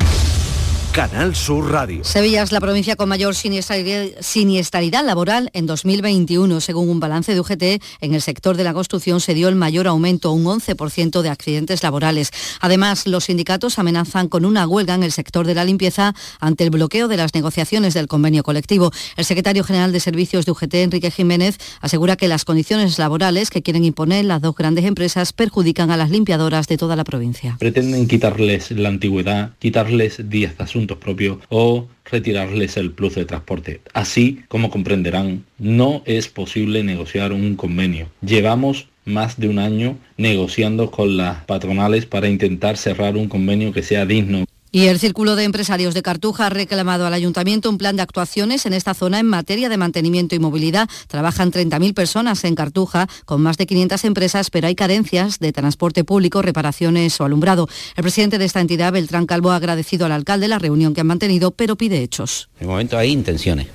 [0.93, 2.03] Canal Sur Radio.
[2.03, 6.61] Sevilla es la provincia con mayor siniestralidad, laboral en 2021.
[6.61, 9.87] Según un balance de UGT, en el sector de la construcción se dio el mayor
[9.87, 12.33] aumento, un 11% de accidentes laborales.
[12.61, 16.71] Además, los sindicatos amenazan con una huelga en el sector de la limpieza ante el
[16.71, 18.91] bloqueo de las negociaciones del convenio colectivo.
[19.17, 23.63] El secretario general de Servicios de UGT, Enrique Jiménez, asegura que las condiciones laborales que
[23.63, 27.57] quieren imponer las dos grandes empresas perjudican a las limpiadoras de toda la provincia.
[27.61, 33.81] Pretenden quitarles la antigüedad, quitarles días de propios o retirarles el plus de transporte.
[33.93, 38.09] Así como comprenderán, no es posible negociar un convenio.
[38.21, 43.83] Llevamos más de un año negociando con las patronales para intentar cerrar un convenio que
[43.83, 44.45] sea digno.
[44.73, 48.67] Y el Círculo de Empresarios de Cartuja ha reclamado al Ayuntamiento un plan de actuaciones
[48.67, 50.89] en esta zona en materia de mantenimiento y movilidad.
[51.09, 56.05] Trabajan 30.000 personas en Cartuja con más de 500 empresas, pero hay carencias de transporte
[56.05, 57.69] público, reparaciones o alumbrado.
[57.97, 61.09] El presidente de esta entidad, Beltrán Calvo, ha agradecido al alcalde la reunión que han
[61.09, 62.49] mantenido, pero pide hechos.
[62.61, 63.67] De momento hay intenciones,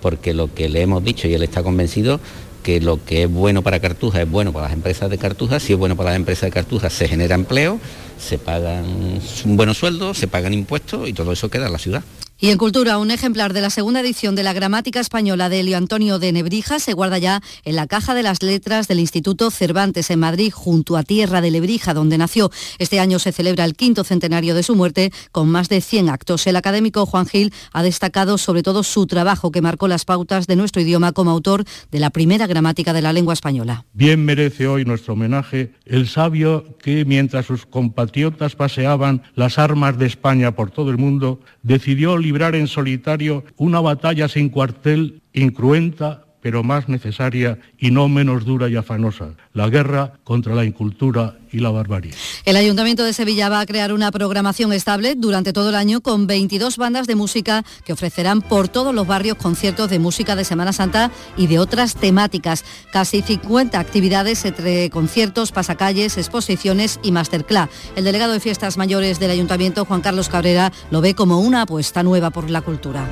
[0.00, 2.20] porque lo que le hemos dicho y él está convencido
[2.66, 5.74] que lo que es bueno para Cartuja es bueno para las empresas de Cartuja, si
[5.74, 7.78] es bueno para las empresas de Cartuja se genera empleo,
[8.18, 12.02] se pagan buenos sueldos, se pagan impuestos y todo eso queda en la ciudad.
[12.38, 15.78] Y en Cultura, un ejemplar de la segunda edición de la Gramática Española de Elio
[15.78, 20.10] Antonio de Nebrija se guarda ya en la Caja de las Letras del Instituto Cervantes
[20.10, 22.50] en Madrid, junto a Tierra de Lebrija, donde nació.
[22.78, 26.46] Este año se celebra el quinto centenario de su muerte, con más de 100 actos.
[26.46, 30.56] El académico Juan Gil ha destacado sobre todo su trabajo que marcó las pautas de
[30.56, 33.86] nuestro idioma como autor de la primera gramática de la lengua española.
[33.94, 40.04] Bien merece hoy nuestro homenaje el sabio que, mientras sus compatriotas paseaban las armas de
[40.04, 46.62] España por todo el mundo, decidió librar en solitario una batalla sin cuartel, incruenta, pero
[46.62, 51.70] más necesaria y no menos dura y afanosa, la guerra contra la incultura y la
[51.70, 52.12] barbarie.
[52.44, 56.28] El Ayuntamiento de Sevilla va a crear una programación estable durante todo el año con
[56.28, 60.72] 22 bandas de música que ofrecerán por todos los barrios conciertos de música de Semana
[60.72, 62.64] Santa y de otras temáticas.
[62.92, 67.70] Casi 50 actividades entre conciertos, pasacalles, exposiciones y masterclass.
[67.96, 72.04] El delegado de Fiestas Mayores del Ayuntamiento, Juan Carlos Cabrera, lo ve como una apuesta
[72.04, 73.04] nueva por la cultura.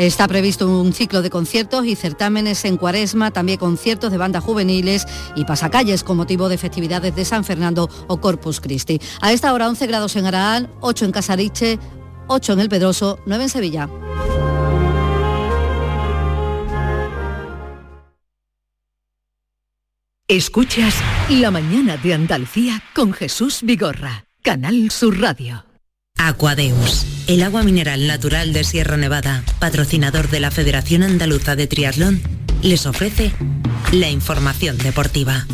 [0.00, 5.04] Está previsto un ciclo de conciertos y certámenes en cuaresma, también conciertos de bandas juveniles
[5.36, 8.98] y pasacalles con motivo de festividades de San Fernando o Corpus Christi.
[9.20, 11.78] A esta hora 11 grados en Araal, 8 en Casariche,
[12.28, 13.90] 8 en El Pedroso, 9 en Sevilla.
[20.28, 20.94] Escuchas
[21.28, 25.69] La mañana de Andalucía con Jesús Vigorra, Canal Sur Radio.
[26.22, 32.20] Aquadeus, el agua mineral natural de Sierra Nevada, patrocinador de la Federación Andaluza de Triatlón,
[32.60, 33.32] les ofrece
[33.90, 35.46] la información deportiva.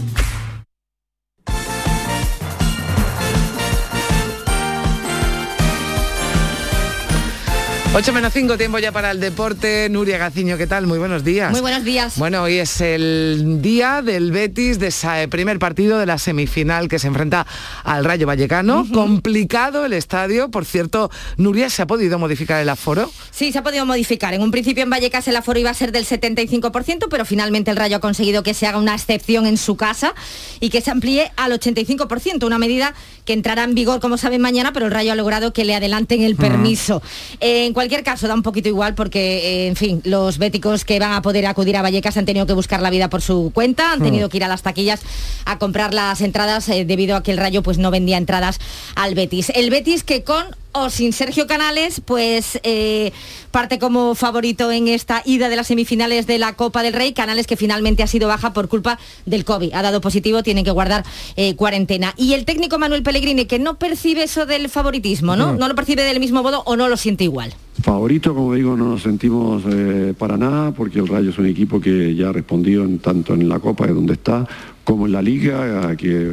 [7.99, 9.88] 8 menos 5, tiempo ya para el deporte.
[9.88, 10.86] Nuria Gaciño, ¿qué tal?
[10.86, 11.51] Muy buenos días.
[11.51, 12.18] Muy buenos días.
[12.18, 16.99] Bueno, hoy es el día del Betis, de ese primer partido de la semifinal que
[16.99, 17.47] se enfrenta
[17.84, 18.86] al Rayo Vallecano.
[18.92, 20.51] Complicado el estadio.
[20.51, 23.11] Por cierto, Nuria, ¿se ha podido modificar el aforo?
[23.30, 24.34] Sí, se ha podido modificar.
[24.34, 27.78] En un principio en Vallecas el aforo iba a ser del 75%, pero finalmente el
[27.78, 30.14] Rayo ha conseguido que se haga una excepción en su casa
[30.61, 32.92] y que se amplíe al 85%, una medida
[33.24, 36.22] que entrará en vigor, como saben, mañana, pero el Rayo ha logrado que le adelanten
[36.22, 37.03] el permiso.
[37.40, 41.12] En cualquier caso, da un poquito igual porque, eh, en fin, los béticos que van
[41.12, 44.03] a poder acudir a Vallecas han tenido que buscar la vida por su cuenta, han
[44.03, 45.03] tenido que ir a las taquillas
[45.45, 48.59] a comprar las entradas eh, debido a que el Rayo pues no vendía entradas
[48.97, 49.53] al Betis.
[49.55, 50.47] El Betis que con
[50.78, 53.12] o sin Sergio Canales, pues eh,
[53.51, 57.12] parte como favorito en esta ida de las semifinales de la Copa del Rey.
[57.14, 59.72] Canales que finalmente ha sido baja por culpa del COVID.
[59.72, 61.05] Ha dado positivo, tienen que guardar
[61.37, 62.12] eh, cuarentena.
[62.16, 65.55] Y el técnico Manuel Pellegrini, que no percibe eso del favoritismo, ¿no?
[65.55, 67.55] No lo percibe del mismo modo o no lo siente igual.
[67.87, 71.80] Favorito, como digo, no nos sentimos eh, para nada porque el Rayo es un equipo
[71.80, 74.45] que ya ha respondido en, tanto en la Copa de donde está
[74.82, 76.32] como en la liga, que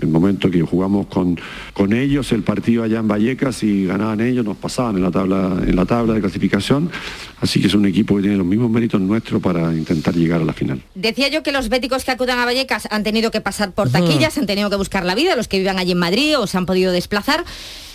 [0.00, 1.38] el momento que jugamos con,
[1.74, 5.58] con ellos, el partido allá en Vallecas y ganaban ellos, nos pasaban en la tabla,
[5.66, 6.90] en la tabla de clasificación.
[7.42, 10.44] Así que es un equipo que tiene los mismos méritos nuestros para intentar llegar a
[10.44, 10.80] la final.
[10.94, 14.38] Decía yo que los béticos que acudan a Vallecas han tenido que pasar por taquillas,
[14.38, 16.64] han tenido que buscar la vida, los que vivan allí en Madrid o se han
[16.64, 17.44] podido desplazar.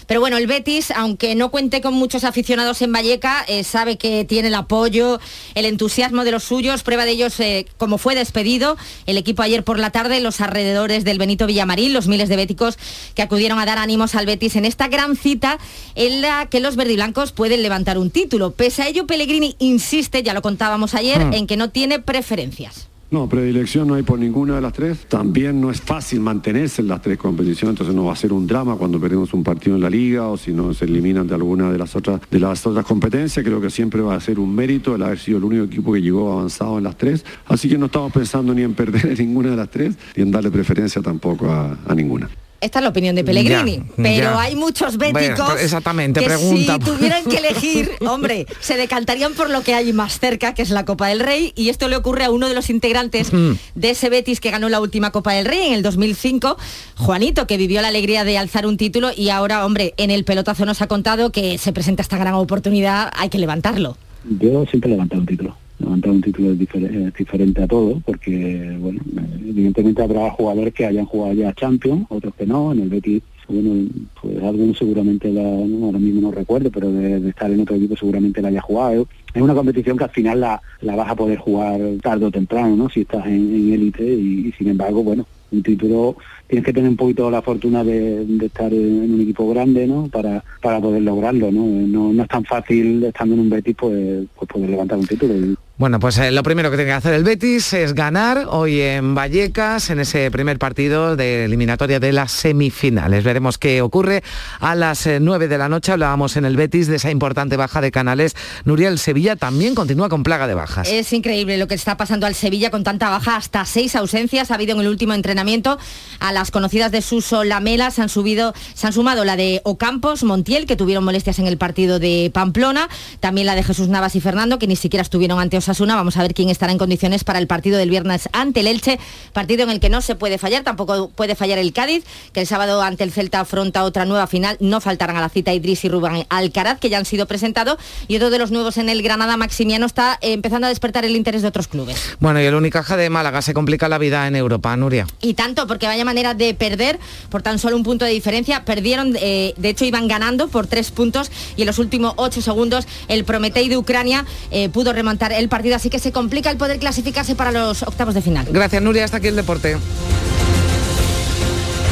[0.10, 4.26] Pero bueno, el Betis, aunque no cuente con muchos aficionados en Valleca, eh, sabe que
[4.26, 5.20] tiene el apoyo,
[5.54, 6.82] el entusiasmo de los suyos.
[6.82, 11.04] Prueba de ellos, eh, como fue despedido el equipo ayer por la tarde, los alrededores
[11.04, 12.80] del Benito Villamarín, los miles de béticos
[13.14, 15.60] que acudieron a dar ánimos al Betis en esta gran cita
[15.94, 18.50] en la que los verdiblancos pueden levantar un título.
[18.50, 21.34] Pese a ello, Pellegrini insiste, ya lo contábamos ayer, Hmm.
[21.34, 22.88] en que no tiene preferencias.
[23.12, 25.08] No, predilección no hay por ninguna de las tres.
[25.08, 28.46] También no es fácil mantenerse en las tres competiciones, entonces no va a ser un
[28.46, 31.72] drama cuando perdemos un partido en la liga o si no se eliminan de alguna
[31.72, 33.44] de las otras de las otras competencias.
[33.44, 36.04] Creo que siempre va a ser un mérito el haber sido el único equipo que
[36.04, 37.26] llegó avanzado en las tres.
[37.48, 40.52] Así que no estamos pensando ni en perder ninguna de las tres ni en darle
[40.52, 42.30] preferencia tampoco a ninguna.
[42.62, 44.42] Esta es la opinión de Pellegrini, Ya, pero ya.
[44.42, 46.74] hay muchos Bueno, béticos exactamente, que pregunta.
[46.74, 50.70] si tuvieran que elegir, hombre, se decantarían por lo que hay más cerca, que es
[50.70, 53.54] la Copa del Rey, y esto le ocurre a uno de los integrantes Mm.
[53.76, 56.58] de ese Betis que ganó la última Copa del Rey en el 2005,
[56.98, 60.66] Juanito, que vivió la alegría de alzar un título y ahora, hombre, en el pelotazo
[60.66, 63.98] nos ha contado que se presenta esta gran oportunidad, hay que levantarlo.
[64.40, 65.56] Yo siempre he levantado un título.
[65.80, 70.74] Levantar un título es difer- es diferente a todo, porque, bueno, eh, evidentemente habrá jugadores
[70.74, 72.72] que hayan jugado ya Champions, otros que no.
[72.74, 73.88] En el Betis, bueno,
[74.22, 77.96] pues algunos seguramente, la, no, ahora mismo no recuerdo, pero de, estar en otro equipo
[77.96, 79.08] seguramente la haya jugado.
[79.34, 82.76] Es una competición que al final la, la vas a poder jugar tarde o temprano,
[82.76, 82.90] ¿no?
[82.90, 86.16] Si estás en élite y, y sin embargo, bueno, Un título
[86.48, 90.08] tienes que tener un poquito la fortuna de, estar en un equipo grande, ¿no?
[90.10, 91.64] Para, para poder lograrlo, ¿no?
[91.66, 92.14] ¿no?
[92.14, 95.34] No es tan fácil estando en un Betis pues, pues poder levantar un título.
[95.80, 99.16] Bueno, pues eh, lo primero que tiene que hacer el Betis es ganar hoy en
[99.16, 103.24] Vallecas, en ese primer partido de eliminatoria de las semifinales.
[103.24, 104.22] Veremos qué ocurre
[104.60, 105.94] a las 9 eh, de la noche.
[105.94, 108.36] Hablábamos en el Betis de esa importante baja de Canales.
[108.66, 110.86] Nuriel Sevilla también continúa con plaga de bajas.
[110.90, 114.56] Es increíble lo que está pasando al Sevilla con tanta baja, hasta seis ausencias ha
[114.56, 115.80] habido en el último entrenamiento.
[116.20, 121.06] A las conocidas de Suso Lamela se han, sumado la de Ocampos, Montiel, que tuvieron
[121.06, 122.90] molestias en el partido de Pamplona,
[123.22, 125.69] también la de Jesús Navas y Fernando, que ni siquiera estuvieron ante.
[125.78, 129.00] Vamos a ver quién estará en condiciones para el partido del viernes ante el Elche,
[129.34, 132.04] partido en el que no se puede fallar, tampoco puede fallar el Cádiz,
[132.34, 134.58] que el sábado ante el Celta afronta otra nueva final.
[134.60, 138.16] No faltarán a la cita Idris y Rubén Alcaraz, que ya han sido presentados, y
[138.16, 141.50] otro de los nuevos en el Granada, Maximiano, está empezando a despertar el interés de
[141.50, 142.18] otros clubes.
[142.20, 145.06] Bueno, y el Unicaja de Málaga se complica la vida en Europa, Nuria.
[145.22, 147.00] Y tanto, porque vaya manera de perder
[147.30, 148.66] por tan solo un punto de diferencia.
[148.66, 152.88] Perdieron, eh, de hecho iban ganando por tres puntos y en los últimos ocho segundos
[153.08, 156.80] el Prometei de Ucrania eh, pudo remontar el partido, así que se complica el poder
[156.80, 158.48] clasificarse para los octavos de final.
[158.50, 159.04] Gracias, Nuria.
[159.04, 159.76] Hasta aquí el deporte.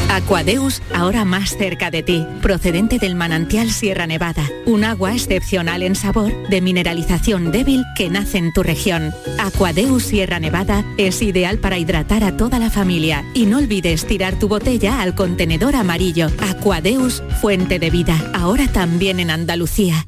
[0.08, 5.96] Aquadeus, ahora más cerca de ti, procedente del manantial Sierra Nevada, un agua excepcional en
[5.96, 9.12] sabor, de mineralización débil que nace en tu región.
[9.38, 14.38] Aquadeus Sierra Nevada es ideal para hidratar a toda la familia y no olvides tirar
[14.38, 16.28] tu botella al contenedor amarillo.
[16.40, 20.06] Aquadeus, fuente de vida, ahora también en Andalucía.